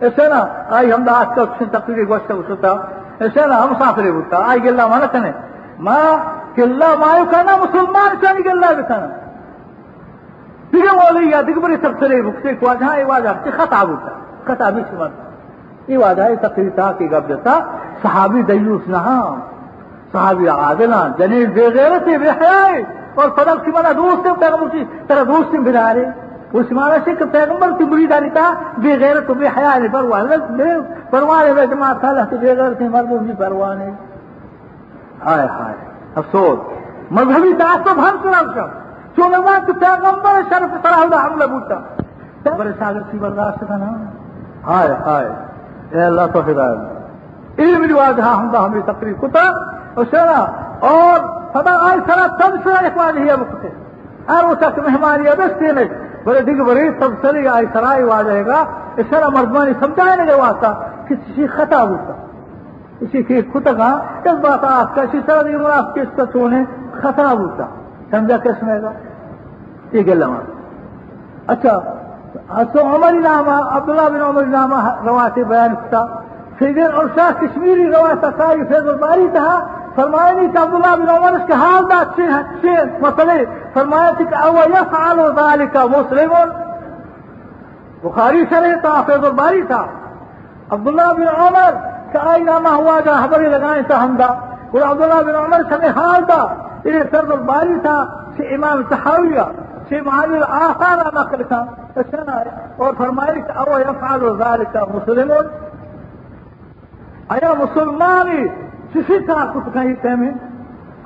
[0.00, 0.44] ایسے نا
[0.76, 2.72] آئی ہم آج کا تقریبی گوشت ہوتا
[3.24, 5.30] ایسے نا ہم مسافر ہوتا آئی گلا مانا کنے؟
[5.86, 6.16] ماں
[6.58, 9.06] گلا مایو کہنا مسلمان چاہیے گلا بھی کہنا
[10.72, 13.50] مولی یا دیگه بری تفسیری بکتی که واجه ہاں، ای واجه چه
[16.36, 16.70] تقریر
[17.08, 17.48] گب
[18.02, 19.36] صحابی دیوس نہا ہاں.
[20.12, 22.72] صحابی عادلہ ہاں، جنین بے غیرت بے حیاء
[23.14, 26.04] اور فدق کی منا دوست پیغمبر کی دوست بنا رہے
[26.54, 30.22] اس معنی سے کہ پیغمبر کی بری داری تھا بے غیرت بے حیاء نے پرواہ
[31.10, 33.90] پرواہ ہے جماعت تھا بے غیر غیرت مرد کی پرواہ نہیں
[35.26, 35.74] ہائے ہائے،
[36.14, 36.58] افسوس۔
[37.10, 38.66] مذہبی تعصب ہم طرف کا۔
[39.16, 41.74] چونما کہ پیغمبر شرف طرح ہوتا حملہ بوتا۔
[42.42, 43.90] پیغمبر ساگر سی برداشت تھا نا۔
[44.66, 45.28] ہائے ہائے۔
[45.90, 46.78] اے اللہ تو ہدایت۔
[47.58, 49.42] علم رواج ہاں ہم ہمیں تقریر کتا۔
[49.96, 50.18] اسے
[50.80, 51.20] اور
[51.52, 53.68] فدا آئی سرا تب سے ایک بار ہی بکتے
[54.26, 58.68] اور وہ تک مہمانی ابستے نہیں۔ بل دقبري سب سريقا آي سراي واجهيقا
[58.98, 60.70] الشرع مردماني سمجاين جواسا
[61.08, 62.14] كس شي خطا بوسا
[63.12, 66.64] شي كي كتقا كس باتا آسكا شي سرا دي منافق كستا چونے
[67.02, 67.66] خطا بوسا
[68.10, 68.92] سمجا کس میں گا
[69.92, 70.44] یہ گلا مان
[71.52, 71.78] اچھا.
[72.72, 76.04] تو عمر نامہ عبداللہ بن عمر نامہ روایت بیان کتا
[76.58, 79.54] سیدین عرشا کشمیری روایت تقائی فیض الباری تہا
[79.96, 84.10] فرمایا نہیں کہ عبداللہ بن عمر اس کے حال دا اچھے ہیں اچھے مسئلے فرمایا
[84.16, 86.32] تھی کہ أو یفعل ذلك مسلم.
[88.02, 89.84] بخاری شرح تھا فیض الباری تھا
[90.76, 91.70] عبداللہ بن عمر
[92.12, 94.30] کا آئی نامہ ہوا جا حبری لگائیں تھا ہمدا
[94.72, 96.42] اور عبداللہ بن عمر سے حال تھا
[96.84, 97.96] یہ فیض الباری تھا
[98.36, 99.46] کہ امام تحاویہ
[99.88, 101.62] سے معانی آخر نقل تھا
[102.76, 105.32] اور فرمایا کہ أو یفعل ذلك مسلم.
[107.34, 108.42] آیا مسلمانی
[108.94, 110.30] کسی طرح کو کہیں تیمیں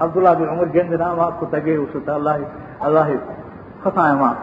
[0.00, 2.30] عبداللہ بن عمر گند نام آپ کو تگے اس اللہ
[2.80, 3.12] اللہ
[3.84, 4.34] خطا ہے ماں۔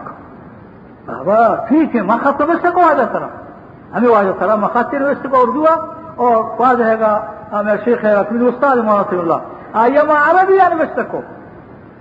[1.06, 3.26] بابا، ٹھیک ہے، ماں خط سمجھ سکو واجہ کرا
[3.96, 5.64] ہمیں واجہ کرا ماں خاطر کو اردو
[6.16, 7.12] اور واضح ہے گا
[7.52, 9.40] ہاں، میں شیخ ہے، اپنی استاد محمد اللہ۔
[9.72, 11.20] آئیے ماں، عربی یا نمجھ سکو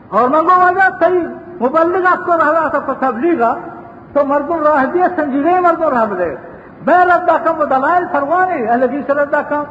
[0.10, 1.28] اور منگو واجہ صحیح
[1.62, 3.54] مبلغ آپ کو رہا تھا تبلیغا
[4.14, 6.36] تو مردم راہ دیا سنجیدے مردم راہ دے
[6.88, 9.64] میں ردا کم دلائل فرمانے الگی سے ردا کم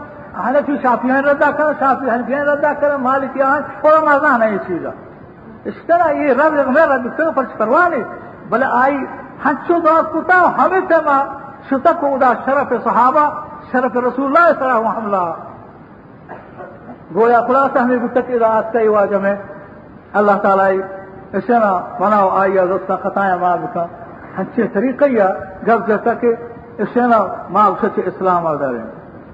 [0.44, 4.90] حنفی شافیان ردا کر شافی حنفیان ردا کر مالکیان اور مزہ نہیں چیزا.
[5.70, 8.02] اس طرح یہ رب میں رد سے فرش کروانے
[8.48, 8.96] بلے آئی
[9.44, 11.18] ہنچو دوست کتا ہمیں تما
[11.68, 13.24] شتک ادا شرف صحابہ
[13.72, 15.32] شرف رسول اللہ صلی اللہ علیہ وسلم.
[17.14, 19.34] گویا خلاصہ ہمیں گتک ادا کا واجہ میں
[20.20, 20.68] اللہ تعالیٰ
[21.38, 23.84] اشنا بناو آئی دوست خطایا ماں بکا.
[24.38, 25.04] ہنچے طریقہ
[25.66, 26.34] جب جیسا کہ
[26.80, 28.86] السنة ما بشتي إسلام دارين.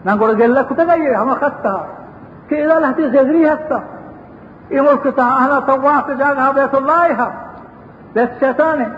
[0.07, 1.87] نقول قال لك تغيرها ما أخذتها
[2.51, 3.83] كإذا لا تزغريها هسه
[4.73, 7.33] إي ملكتها أنا طوعت جاها بيت الله
[8.15, 8.89] بيت شيطاني.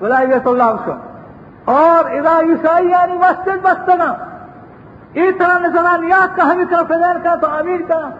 [0.00, 0.98] ولا بيت الله بشون
[1.68, 4.16] اور إذا يسعي أن يمسجد بستنا.
[5.16, 8.12] إي ترى نزلان ياك همي كرا فلان كرا تو أمير كرا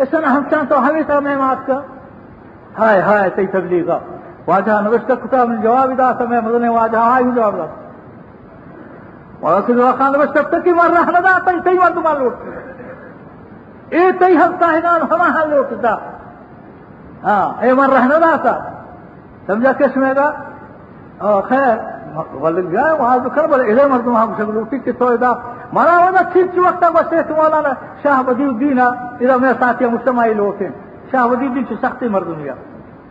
[0.00, 1.82] إسنا همشان تو همي كرا مهمات كرا
[2.76, 4.00] هاي هاي تي تبليغا
[4.46, 7.68] واجه نوشت كتاب الجواب دا سمي مدني واجه هاي الجواب دا
[9.42, 12.34] خان بس تب تک مر رہا نہ تئی تئی مر تمہارا لوٹ
[13.90, 15.94] اے تئی ہفتہ ہے نا ہمارا ہاں لوٹتا
[17.24, 18.58] ہاں اے مر رہنا نہ تھا
[19.46, 20.30] سمجھا کس میں گا
[21.48, 21.76] خیر
[22.34, 25.96] ولد گیا وہاں تو کر بولے ادھر مردم ہم سے لوٹی کہ تو ادھر مارا
[25.98, 27.72] ہونا ٹھیک وقت بس شیخ مولانا
[28.02, 30.62] شاہ بدی الدین ادھر میرے ساتھی مجتمعی لوگ
[31.12, 32.54] شاہ بدی الدین سے سختی مردم گیا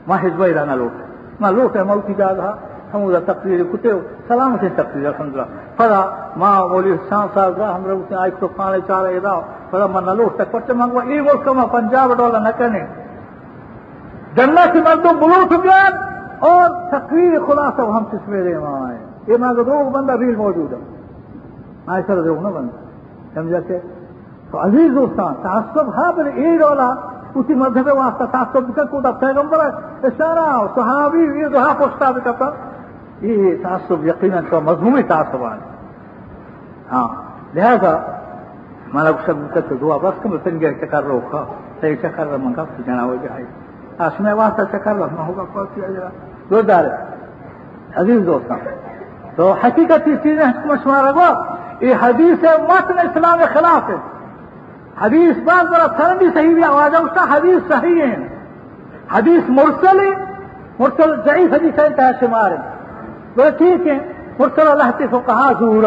[0.08, 2.56] ماں حزب نہ لوٹ میں لوٹ ہے موتی جا رہا
[2.94, 3.90] ہم ادھر تقریر کتے
[4.28, 5.44] سلامت تقریر الحمد للہ
[5.78, 6.02] فلا
[6.38, 10.06] ماں بولی شام صاحب کا ہم لوگ آج تو کھانے چاہ رہے تھا فلا من
[10.06, 12.80] نہ لوٹ تک پچھے منگوا یہ ملک میں پنجاب ڈالا نہ کرنے
[14.36, 15.90] جنت سے مردم بلوٹ گیا
[16.40, 20.78] اور تقریر خلاصہ ہم سے سویرے وہاں آئے۔ یہ میں دو بندہ بھی موجود ہے۔
[21.88, 22.76] آئے سر دو نا بندہ۔
[23.34, 23.78] سمجھا کہ؟
[24.52, 26.94] تو عزیز دوستان، تعصب ہاں بلے یہ رولا
[27.36, 29.70] اسی مذہب واسطہ تعصب کا کوئی پیغمبر ہے،
[30.04, 32.50] اشارہ صحابی، یہ دہا پوچھتا بھی کرتا
[33.24, 35.62] إيه،, إيه تعصب يقينا مظلوم تعصب يعني.
[36.92, 37.24] ها
[37.56, 38.22] لهذا
[38.94, 41.48] ما لو سبب كتب هو بس كم تنجي تكرر وخا
[41.82, 43.46] تيجي تكرر من قبل جانا وجهي
[44.00, 46.12] أسمع واحد تكرر ما هو بقى في أجرا
[46.52, 46.98] لو دار
[47.98, 48.58] عزيز دوستان
[49.38, 51.58] تو حقيقة تيجي نحكي مش ما ربا.
[51.82, 54.00] إيه حديث ما تنا إسلام خلافه.
[54.98, 58.20] حديث بعض برا ثانية صحيح يا واجا وش حديث صحيح.
[59.10, 60.16] حديث مرسل
[60.80, 62.34] مرسل ضعيف حديث أنت هاشم
[63.36, 63.98] بولے ٹھیک ہے
[64.40, 65.84] مرسل اللہ کے کو کہا ضرور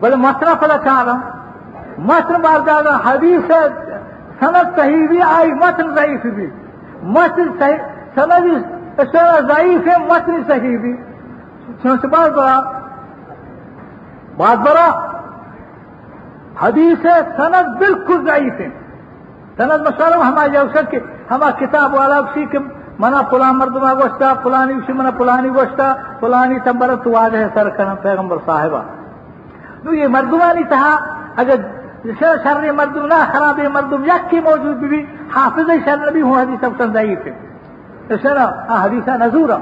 [0.00, 1.18] بولے مسئلہ پتا چاہ رہا
[1.98, 3.50] متن بار زیادہ حدیث
[4.40, 6.50] سند صحیح بھی آئی، متن ضعیف بھی۔
[7.02, 7.76] متن صحیح،
[8.14, 8.46] سند
[9.48, 10.92] ضعیف ہے، متن صحیح بھی۔
[11.84, 12.60] بات بڑا
[14.36, 14.88] بات بڑا
[16.62, 17.06] حدیث
[17.36, 18.68] سند بالکل ضعیف ہے۔
[19.56, 21.00] سند مشورہ ہمارے اوسط کے
[21.30, 22.58] ہمارا کتاب والا اسی کے
[23.00, 27.68] منا پلان مردما گوشتا پلانی اسی منا پلانی گوشتا پلانی تمبر تو آج ہے سر
[27.68, 28.82] کرم پیغمبر صاحبہ۔
[29.84, 30.96] تو یہ مردما نہیں تھا،
[31.36, 31.54] اگر
[32.04, 36.64] شر شر مردم نہ، خراب مردم یک کی موجود بھی، حافظ شر نبی ہوں، حدیث
[36.64, 37.32] اب ضعیف ہے۔
[38.08, 39.56] اس نا حدیث نزورا۔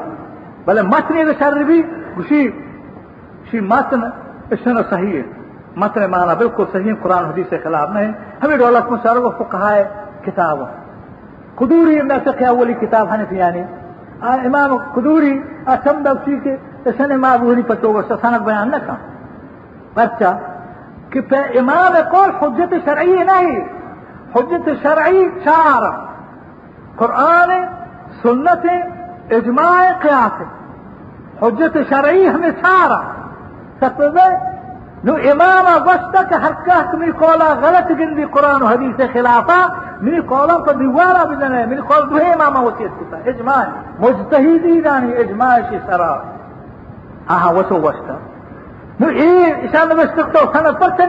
[0.65, 1.83] بلے متن شر بھی
[2.17, 2.47] اسی
[3.45, 4.01] اسی متن
[4.51, 5.23] اس صحیح ہے۔
[5.77, 8.13] متن مانا بالکل صحیح قرآن حدیث کے خلاف نہیں۔
[8.45, 9.85] ہمیں دولت میں ساروں کو کہا ہے
[10.27, 10.59] کتاب
[11.61, 13.67] كدوري ما تكي أولي كتاب حنفياني يعني.
[14.23, 16.55] آه إمام كدوري اسم دبسي کے
[16.91, 18.95] اسنے معذوری پتو گو سند بیان نہ کا
[19.95, 20.33] پرچا
[21.11, 21.21] کہ
[21.59, 23.61] إمام قول حجت شرعی نہیں
[24.35, 25.83] حجت شرعی چار
[26.97, 27.51] قرآن
[28.23, 28.67] سنت
[29.39, 30.43] إجماع قیاس
[31.43, 32.91] حجت شرعی ہمیں چار
[33.81, 34.03] سب
[35.05, 39.61] نو امام غوسته که حرکات می کولا غلط گن دی قرآن و حدیث خلافا
[40.01, 43.65] می کولا تو دیوارا بدن ہے می کول دو امام وسیعت کتا إجماع.
[44.01, 46.23] مجتہدی دانی إجماع اجماعشی سرا.
[47.31, 48.17] آها وسو غوسته
[49.01, 50.39] نو إيه إشان بشتكتو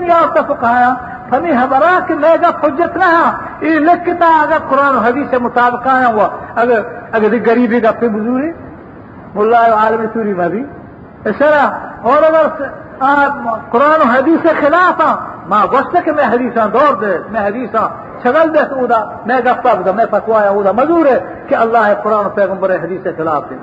[0.07, 0.95] یا فرسن
[1.29, 6.19] فمی ہبرا کہ لے ميجا حجت نہ إيه لكتا اگر قرآن و حدیث مطابقا و
[6.55, 6.81] اگر
[7.11, 8.51] اگر غریبی دا پی بزوری
[9.35, 10.63] مولا عالم سوری مبی
[11.25, 11.65] اشرا
[12.01, 12.45] اور اگر
[12.99, 17.89] قرآن و حدیث کے خلاف ہاں۔ ماں گوشت کہ میں حدیثاں دور دے، میں حدیثاں
[18.23, 22.25] شغل دے اودا، میں گپا بدا میں فتوایا اودا۔ مزور ہے کہ اللہ ہے قرآن
[22.25, 23.57] و پیغمبر حدیث کے خلاف ہے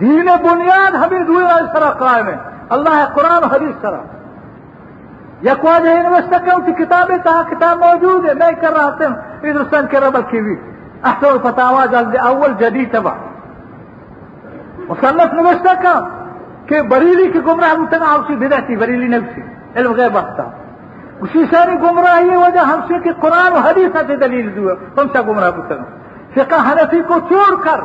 [0.00, 2.36] دین بنیاد ہمیں دوئے اس طرح قائم ہے۔
[2.68, 4.00] اللہ ہے قرآن و حدیث طرح۔
[5.42, 9.06] یک واجہ یونیورسٹی کے ان کی کتابیں کہا کتاب موجود ہے۔ میں کر رہا تھا،
[9.42, 10.56] ہندوستان کے ربط کی
[11.02, 13.12] احسن الفتاوا جلد اول جدید تبا
[14.88, 16.08] مصنف نوشتہ کا
[16.66, 19.40] کہ بریلی کی گمراہ متنا اسی بدعتی بریلی نفسی
[19.76, 20.42] علم غیب بختا
[21.20, 25.50] اسی ساری گمراہی وجہ ہم سے کہ قرآن حدیث سے دلیل دو۔ ہم سے گمراہ
[25.56, 25.84] متنا
[26.34, 27.80] فقہ حنفی کو چھوڑ کر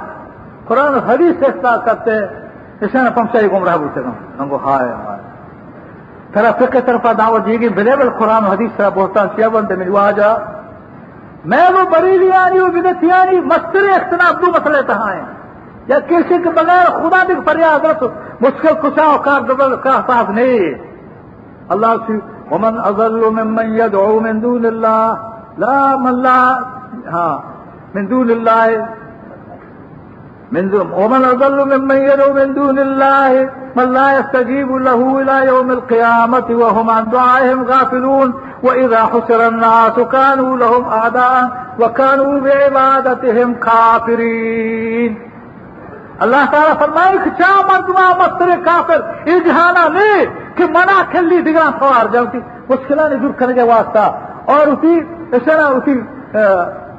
[0.65, 2.11] قرآن حدیث سے اصلاح کرتے
[2.81, 5.21] اس نے ہم سے گمراہ متنا ہم کو ہائے ہائے۔
[6.33, 10.35] ترى فقه طرف دعوت دی يجي بلاب القرآن وحديث ترى بوستان سيابن من واجا
[11.45, 15.36] میں وہ بریلیانی و بدتیانی مستری اختلاف دو مسئلے تہاں ہیں۔
[15.87, 18.03] یا کسی کے بغیر خدا بھی فریاد رس
[18.41, 20.59] مشکل کشا و کار کا احساس نہیں۔
[21.69, 22.13] اللہ سے،
[22.51, 25.13] ومن اضل ممن يدعو من دون الله،
[25.57, 26.57] لا من لا
[27.13, 27.37] ہاں
[27.95, 28.83] من دون الله،
[30.51, 33.43] من دون ومن اضل ممن يدعو من دون الله،
[33.75, 38.31] من لا يستجيب له الى يوم القيامه وهم عن دعائهم غافلون۔
[38.63, 41.43] واذا حشر الناس كانوا لهم اعداء
[41.79, 45.27] وكانوا بعبادتهم كافرين۔
[46.19, 51.69] اللہ تعالیٰ فرمائے کہ چا مردما مستر کافر؟ یہ جہانا لے کہ منع کھلی دگرا
[51.79, 52.39] سوار جاتی
[52.69, 54.05] مشکلات دور کرنے کے واسطہ۔
[54.45, 54.99] اور اسی
[55.31, 55.93] ایسے نا اسی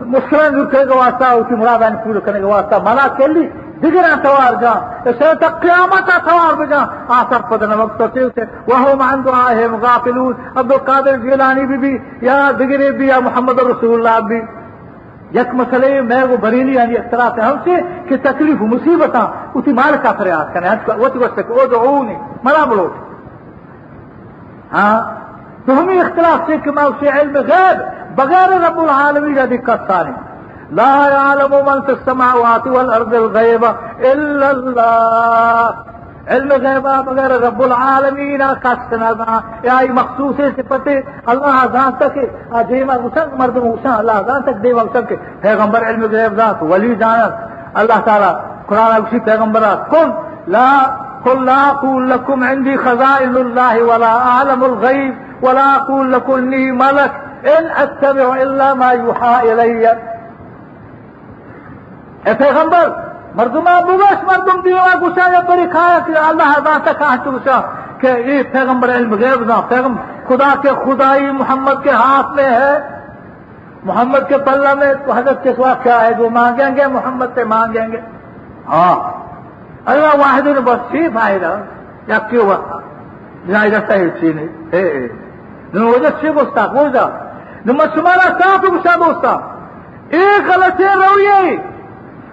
[0.00, 3.48] مشکلات دور کرنے کے واسطہ اسی مرادان پورے کرنے کے واسطہ۔ منع کھلی
[3.82, 4.72] دگرا سوار جا
[5.04, 10.72] ایسے تک قیامت سوار بجا آثر پدن وقت ہوتے تھے وہ مان دعائے مغافلون عبد
[10.72, 14.40] القادر جیلانی بھی, بھی یا دگرے بھی یا محمد رسول اللہ بھی۔
[15.34, 19.16] یک مسئلے میں وہ بریلی یعنی اختلاف ہے ہم سے کہ تکلیف مصیبت
[19.54, 22.86] اسی مال کا فریاد کریں وہ تو وقت وہ جو نہیں مرا بڑو
[24.72, 24.98] ہاں
[25.66, 27.84] تو ہمیں اختلاف سے کہ میں اسے علم غیب
[28.16, 30.12] بغیر رب العالمین کا دقت سارے
[30.70, 33.64] لا يعلم من في السماوات والأرض الغيب
[34.02, 35.74] إلا الله.
[36.34, 40.88] علم غیبہ بغیر رب العالمین کا سنا یا مخصوص صفت
[41.32, 42.16] اللہ ذات تک
[42.68, 46.94] دیما مسن مرد موسا اللہ ذات تک دیما مسن کے پیغمبر علم غیب ذات ولی
[46.94, 47.34] جانت.
[47.80, 48.32] اللہ تعالی
[48.66, 50.10] قرآن اسی پیغمبرات کن
[50.52, 50.70] لا
[51.24, 57.12] قل لا أقول لكم عندي خزائن الله ولا أعلم الغيب ولا أقول لكم إني ملك.
[57.44, 59.86] إن أتبع إلا ما يوحى إلي.
[62.24, 62.88] اے پیغمبر
[63.38, 67.60] مردما بوش مردم دیوا گوشا یا بری کھایا کہ اللہ ذات کہا چوشا
[68.00, 72.78] کہ یہ پیغمبر علم غیب نہ پیغمبر خدا کے خدائی محمد کے ہاتھ میں ہے
[73.84, 77.44] محمد کے پلہ میں تو حضرت کے سوا کیا ہے جو مانگیں گے محمد سے
[77.44, 78.00] مانگیں گے
[78.68, 78.96] ہاں
[79.84, 81.54] اللہ واحد نے بس سی فائدہ
[82.06, 82.78] یا کیوں بتا
[83.46, 84.48] جنائی رستا ہے چی نہیں۔
[85.74, 87.08] وجہ سے گوشتا گوشتا
[87.66, 89.32] نمت شمارا صاف گوشا دوستا
[90.10, 91.56] ایک غلط رویے۔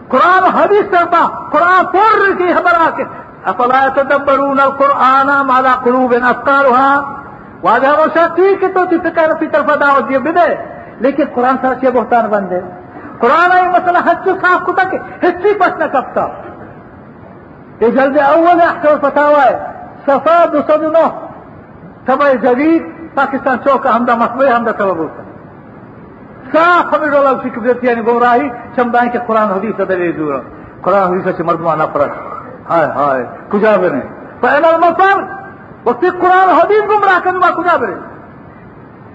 [0.10, 3.04] قرآن حدیث کرتا قرآن پور کی خبر آ کے
[3.52, 7.16] افلا تدبرون القرآن مالا قلوب افکارها
[7.64, 10.56] واجہ روشا ٹھیک ہے تو فکر فی طرف دعوت یہ جی بدے،
[11.00, 12.60] لیکن قرآن سر کے بہتان بندے۔
[13.20, 16.26] قرآن یہ مسئلہ حج صاف کتا کہ ہچی پس نہ کپتا۔
[17.80, 19.56] یہ جلد اول احکام فتاوا ہے۔
[20.06, 21.06] صفا دو سو نو
[22.06, 22.84] تبع جدید،
[23.16, 25.24] پاکستان چوکا ہمدا مخبر ہمدا سبب ہوتا
[26.56, 30.34] صاف ہمیں ڈولا اسی قبضیت یعنی گمراہی چمدائیں کہ قرآن حدیث دلیل دور
[30.82, 32.12] قرآن حدیث سے مردمانہ فرق
[32.70, 34.02] ہائے ہائے، کجا بنے؟
[34.42, 35.22] پہلا مفر
[35.86, 37.96] وقتی قرآن حدیث گمراہ کرنا کجا بنے؟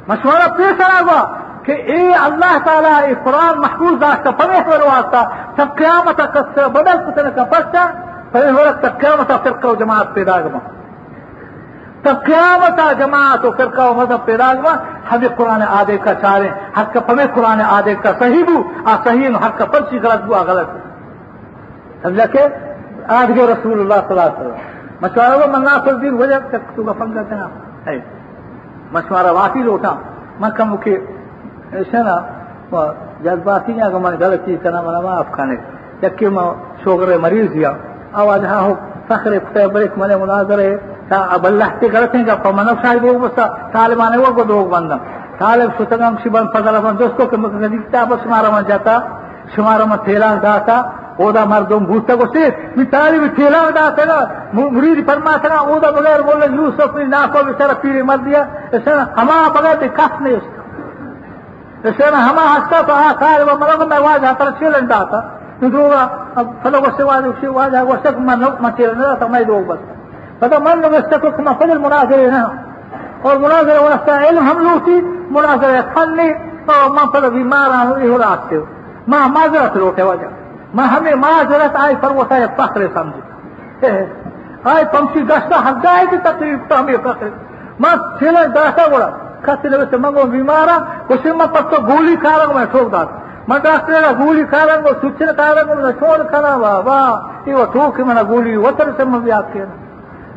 [0.08, 1.20] مشورہ پیش آ ہوا
[1.64, 5.22] کہ اے اللہ تعالیٰ، اے قرآن محفوظ داشتا پنے پر واسطہ
[5.56, 7.86] سب قیامت کا بدل کتنے کا پرچا
[8.32, 10.58] پنے ہو رکھتا قیامت فرقہ و جماعت پیدا گما
[12.02, 14.74] تب قیامت آ جماعت و فرقہ و مذہب پیدا گما
[15.10, 18.56] ہمیں قرآن آدے کا چارے، حق کا پمے قرآن آدے کا صحیح بو،
[18.90, 20.68] آ صحیح حق کا پرچی غلط بو، آ غلط
[22.02, 22.42] سمجھا کہ
[23.18, 24.58] آج گئے رسول اللہ صلی اللہ علیہ وسلم۔
[25.02, 27.98] مشورہ وہ منگا منا دن ہو جائے تو فن کرتے ہیں
[28.92, 29.92] مشورہ واقعی لوٹا۔
[30.40, 30.94] میں کم کے
[31.78, 32.16] ایسے نا
[33.24, 35.56] جذباتی نے اگر میں غلط چیز کرنا منا معاف کھانے
[36.00, 36.48] جبکہ میں
[36.84, 37.72] شوگر مریض دیا
[38.20, 38.74] آواز ہاں ہو،
[39.08, 40.76] فخر بڑے منے مناظر ہے
[41.34, 43.40] ಅಬಲ್ಲಹ್ತಿ ಗಳತೆಂಗ ಮನವ್ ಸಾಹಿಬ್ ಹೋಗ್ಬಸ್ತ
[43.72, 44.92] ಸಾಲೆ ಮಾನೆ ಹೋಗ್ಬೋದು ಹೋಗಿ ಬಂದ
[45.40, 48.88] ಸಾಲೆ ಸುತಗಂ ಶಿಬನ್ ಪದಲ ಬಂದ ದೋಸ್ಕೋಕೆ ಮುಖ ದಿಕ್ತಾಪ ಸುಮಾರಮ್ಮ ಜಾತ
[49.54, 50.70] ಸುಮಾರಮ್ಮ ತೇಲಾಗ ದಾತ
[51.24, 52.44] ಓದ ಮರ್ದೊಂದು ಬೂತ ಗೊತ್ತಿ
[52.76, 54.12] ಮಿತಾಲಿ ತೇಲಾಗ ದಾತಗ
[54.74, 58.38] ಮುರೀರಿ ಪರಮಾತನ ಓದ ಬಗೈರ್ ಬೋಲ ಯೂಸಫ್ ನಾಕೋ ವಿಚಾರ ಪೀರಿ ಮರ್ದಿಯ
[58.78, 60.32] ಎಸನ ಹಮಾ ಬಗೈತೆ ಕಾಸ್ನೆ
[61.90, 62.74] ಎಸನ ಹಮಾ ಹಸ್ತ
[63.22, 65.14] ಸಾಲೆ ಮಲಗೊಂಡ ವಾಜ ಹತ್ರ ಚೀಲಂಡ ಆತ
[65.62, 66.02] ندروغا
[66.62, 69.80] فلو وسوا وسوا وسك ما ما تيرنا تما يدوغ بس
[70.40, 71.78] فتا من گوشتے کما فضل
[73.22, 75.00] اور مناظر واسطہ علم ہم لوٹی
[75.36, 76.28] مناظر فنی
[76.74, 78.58] اور من فضل بیماران ہوئی ہو راستے
[79.08, 80.28] ما معذرت روٹے وجہ
[80.74, 83.92] ما ہمیں معذرت آئی پر وہ سارے فخر سمجھے۔
[84.72, 87.28] آئی پمسی گشتہ ہم جائے کی تقریب تو ہمیں فخر
[87.82, 89.08] ما چھلے داشتا بڑا
[89.44, 90.76] کسی نے ویسے منگو بیمارا
[91.38, 93.18] ما پتو گولی کھارنگ میں ٹھوک داتا۔
[93.48, 97.00] ما ڈاکٹر کا گولی کھارنگ کو سچن کھارنگ میں چھوڑ کھانا وا وا
[97.46, 99.64] یہ وہ ٹھوک میں گولی وطر سے میں بھی آپ کے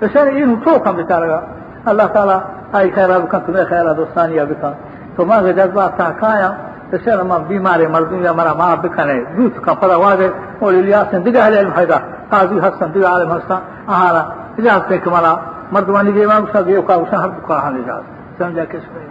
[0.02, 1.44] بشر إن تو كم بتارجا
[1.88, 2.42] الله تعالى
[2.76, 4.74] أي خير أبو كم تمر خير أبو ثانية أبو كم
[5.18, 6.58] ثم هذا جذب تاكايا
[6.94, 11.48] بشر ما بيمار مرضين يا مرا ما بكنة دوت كم فلا واجد أول إلياس ندقة
[11.48, 12.00] هل علم حيدا
[12.32, 13.60] هذه حسن دقة علم حسن.
[13.90, 14.26] أهلا
[14.60, 15.42] إلياس بك مرا
[15.72, 18.04] مرضواني جيما بسا بيوكا بسا هر بكا هاني جاد
[18.40, 19.02] سمجا كشبه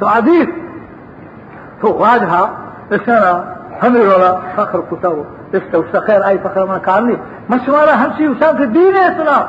[0.00, 0.48] تو عديد.
[1.82, 2.50] تو واجها
[2.90, 3.44] بشر
[3.80, 7.18] حمير ولا فخر كتاو بشتا وشتا خير أي فخر ما كارني.
[7.50, 9.46] مشوارا همشي وشان في الدين يا سلام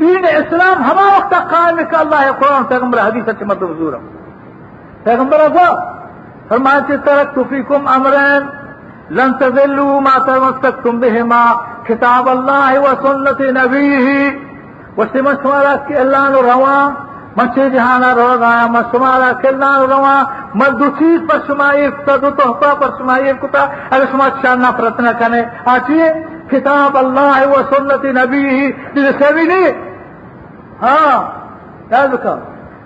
[0.00, 4.06] دین اسلام ہما وقت قائم کہ اللہ قرآن پیغمبر حدیث سے مدد مطلب حضور ہم۔
[5.04, 5.92] پیغمبر ابا
[6.48, 8.46] فرماتے ترک فیکم امرین،
[9.10, 11.44] لن تذلوا ما تمسكتم بهما
[11.86, 14.30] کتاب اللہ و سنت نبیہ۔
[14.96, 16.90] وسمہ شمارا کہ اللہ نو رواں
[17.36, 20.24] مچے جہانا رو گایا میں شمارا کہ اللہ نو رواں
[20.54, 25.42] مردو چیز پر شمائی تدو تحفہ پر شمائی کتا۔ اگر شما شان نفرت نہ کنے
[25.64, 26.12] آچیے
[26.52, 29.72] کتاب اللہ و سنت نبیہ جسے بھی نہیں۔
[30.82, 31.30] ہاں
[31.90, 32.36] یاد رکھا۔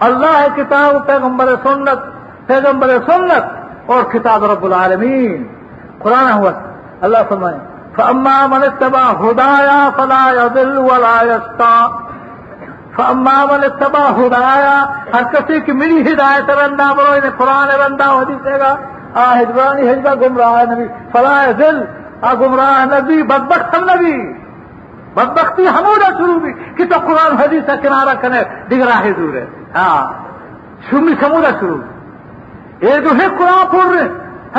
[0.00, 1.98] اللہ کتاب پیغمبر سنت
[2.46, 3.44] پیغمبر سنت
[3.86, 5.44] اور کتاب رب العالمین۔
[5.98, 6.50] قرآن ہوا۔
[7.00, 7.58] اللہ فرمائے
[7.96, 11.86] فاما من اتبع ہدایا فلا يضل ولا يشقى
[12.96, 18.18] فاما من اتبع ہدایا ہر کسی کی میری ہدایت رندا برو انہیں قرآن رندا و
[18.18, 18.76] حدیث دے گا۔
[19.14, 21.84] آ ہجرانی ہجرا گمراہ نبی۔ فلا يضل۔
[22.22, 24.32] گمراہ نبی، بدبخت ہم نبی۔
[25.14, 29.46] بدبختی ہمودا شروع بھی۔ کہ تو قرآن حدیث کا کنارہ کنے دیگر ہے دور ہے۔
[29.74, 30.12] ہاں
[30.90, 31.78] شمی سمودا شروع۔
[32.80, 34.08] یہ جو ہے قرآن پڑھ رہے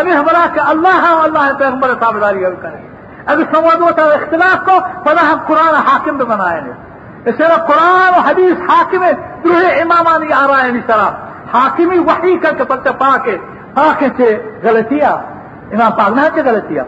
[0.01, 2.87] ہمیں ہمارا کہ اللہ ہے اللہ ہے، پیغمبر تابداری اب کریں۔
[3.25, 4.71] ابھی سمجھ ہوتا ہے اختلاف کو
[5.03, 6.73] پتا ہم قرآن حاکم بھی بنائے ہیں
[7.25, 9.11] اس طرح قرآن و حدیث حاکم ہے
[9.43, 11.07] دوسرے امامانی آ رہا ہے اس طرح۔
[11.53, 13.37] حاکمی وحی کر کے پتہ پاک ہے
[13.73, 15.11] پاک سے غلطیاں۔
[15.73, 16.83] امام پاک نہ غلطیاں۔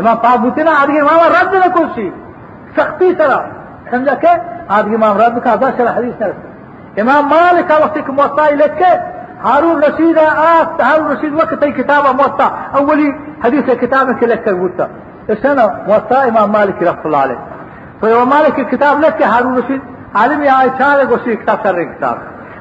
[0.00, 2.08] إمام پاک بوتے نا آدمی إمام رد نہ کوشی
[2.76, 3.40] سختی طرح
[3.90, 4.34] سمجھا کہ
[4.76, 8.92] آدمی إمام رد کا ادا چلا حدیث نہ إمام وقت ایک موسائی لکھ کے
[9.44, 12.48] هارون رشيد آت هارون رشيد وقت أي كتابة موطأ.
[12.76, 13.08] أولي
[13.44, 14.88] حديث كتابة لك موطأ.
[15.30, 17.38] السنة موطأ إمام مالك رحمة الله عليه.
[18.02, 19.80] فإمام مالك الكتاب لك هارون رشيد.
[20.14, 22.18] عالم يا عائشة وشي كتاب شر كتاب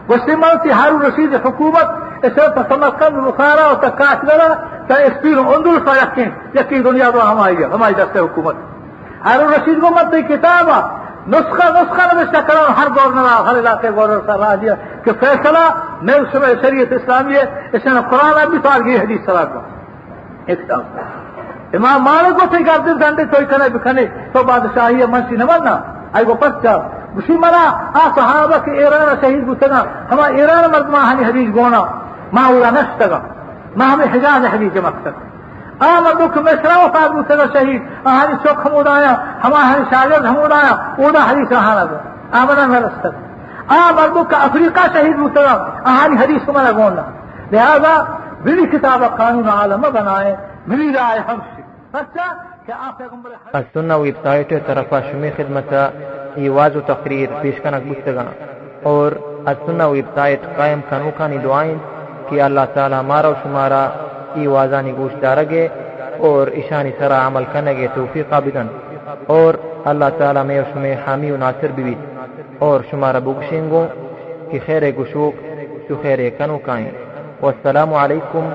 [0.09, 1.89] وشي مالتي هارون رشيد حكومة
[2.23, 4.59] السنة تسمكن البخارى وتكاش لنا
[4.89, 8.55] تأسبير اندلس ويقين يقين دنيا دو ہماری ہماری دست حکومت۔
[9.25, 10.69] ہارون رشید کو مت کتاب،
[11.33, 14.73] نسخہ نسخہ نوشتہ کرو ہر گورنر، ہر علاقے گورنر صاحب آ دیا
[15.03, 15.63] کہ فیصلہ
[16.01, 19.61] میں اس میں شریعت اسلامی ہے، اس نے قرآن ابھی تو آگے حدیث سلام کا
[20.45, 20.71] ایک
[21.77, 25.75] امام مالک کو سے کرتے ڈنڈے تو کھنے بکھنے، تو بادشاہی ہے، منشی نہ بننا
[26.13, 26.73] آئی کو پس جا۔
[27.17, 27.65] اسی مرا،
[28.01, 31.81] آ صحابہ کے ایران شہید بتنا ہما ایران مرد ماں حدیث گونا،
[32.33, 33.19] ماں اولا نشتگا
[33.75, 35.29] ماں ہمیں حجاز حدیث مقصد۔
[35.79, 41.31] آمدو کہ مصرا وفات بتنا شہید۔ ہماری چوک ہم اڑایا ہمارے شاگرد ہم اڑایا۔ اودا
[41.31, 43.29] حدیث رہا۔ نہ آمدہ نہ رستگ
[43.67, 45.51] آ مردوں کا افریقہ شہید مترا
[45.85, 47.01] اہاری حدیث کو مانا گونا
[47.51, 48.03] لہذا
[48.43, 50.35] بلی کتاب قانون عالم بنائے،
[50.67, 51.61] ملی رائے ہم سے۔
[51.93, 52.33] سچا
[52.65, 55.89] کہ آپ پیغمبر السنة ویب سائٹ طرفا شمی خدمتا
[56.35, 58.23] ایواز و تقریر پیش کنک بستگا
[58.83, 59.11] اور
[59.45, 61.75] السنة ویب سائٹ قائم کنوکانی دعائیں
[62.29, 63.83] کی اللہ تعالی مارا و شمارا
[64.35, 65.67] ای وازانی گوش دارگے
[66.27, 68.33] اور ایشانی سرا عمل کرنے کے توفیق
[69.27, 69.53] اور
[69.91, 71.93] اللہ تعالی میں اس حامی و ناصر بھی
[72.59, 73.85] اور شمارا بکشیں گو
[74.65, 75.35] خیر گشوک
[75.87, 76.91] تو خیر کنو کائیں
[77.41, 78.47] والسلام علیکم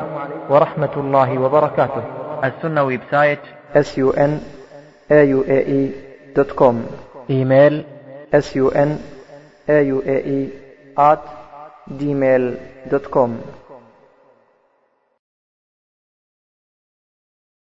[0.51, 2.03] ورحمة الله وبركاته
[2.43, 4.33] السنہ website s u n
[5.11, 5.81] a u a e
[6.37, 6.83] dot com.
[7.29, 7.83] Email
[8.33, 8.91] s u n
[9.69, 10.17] a u a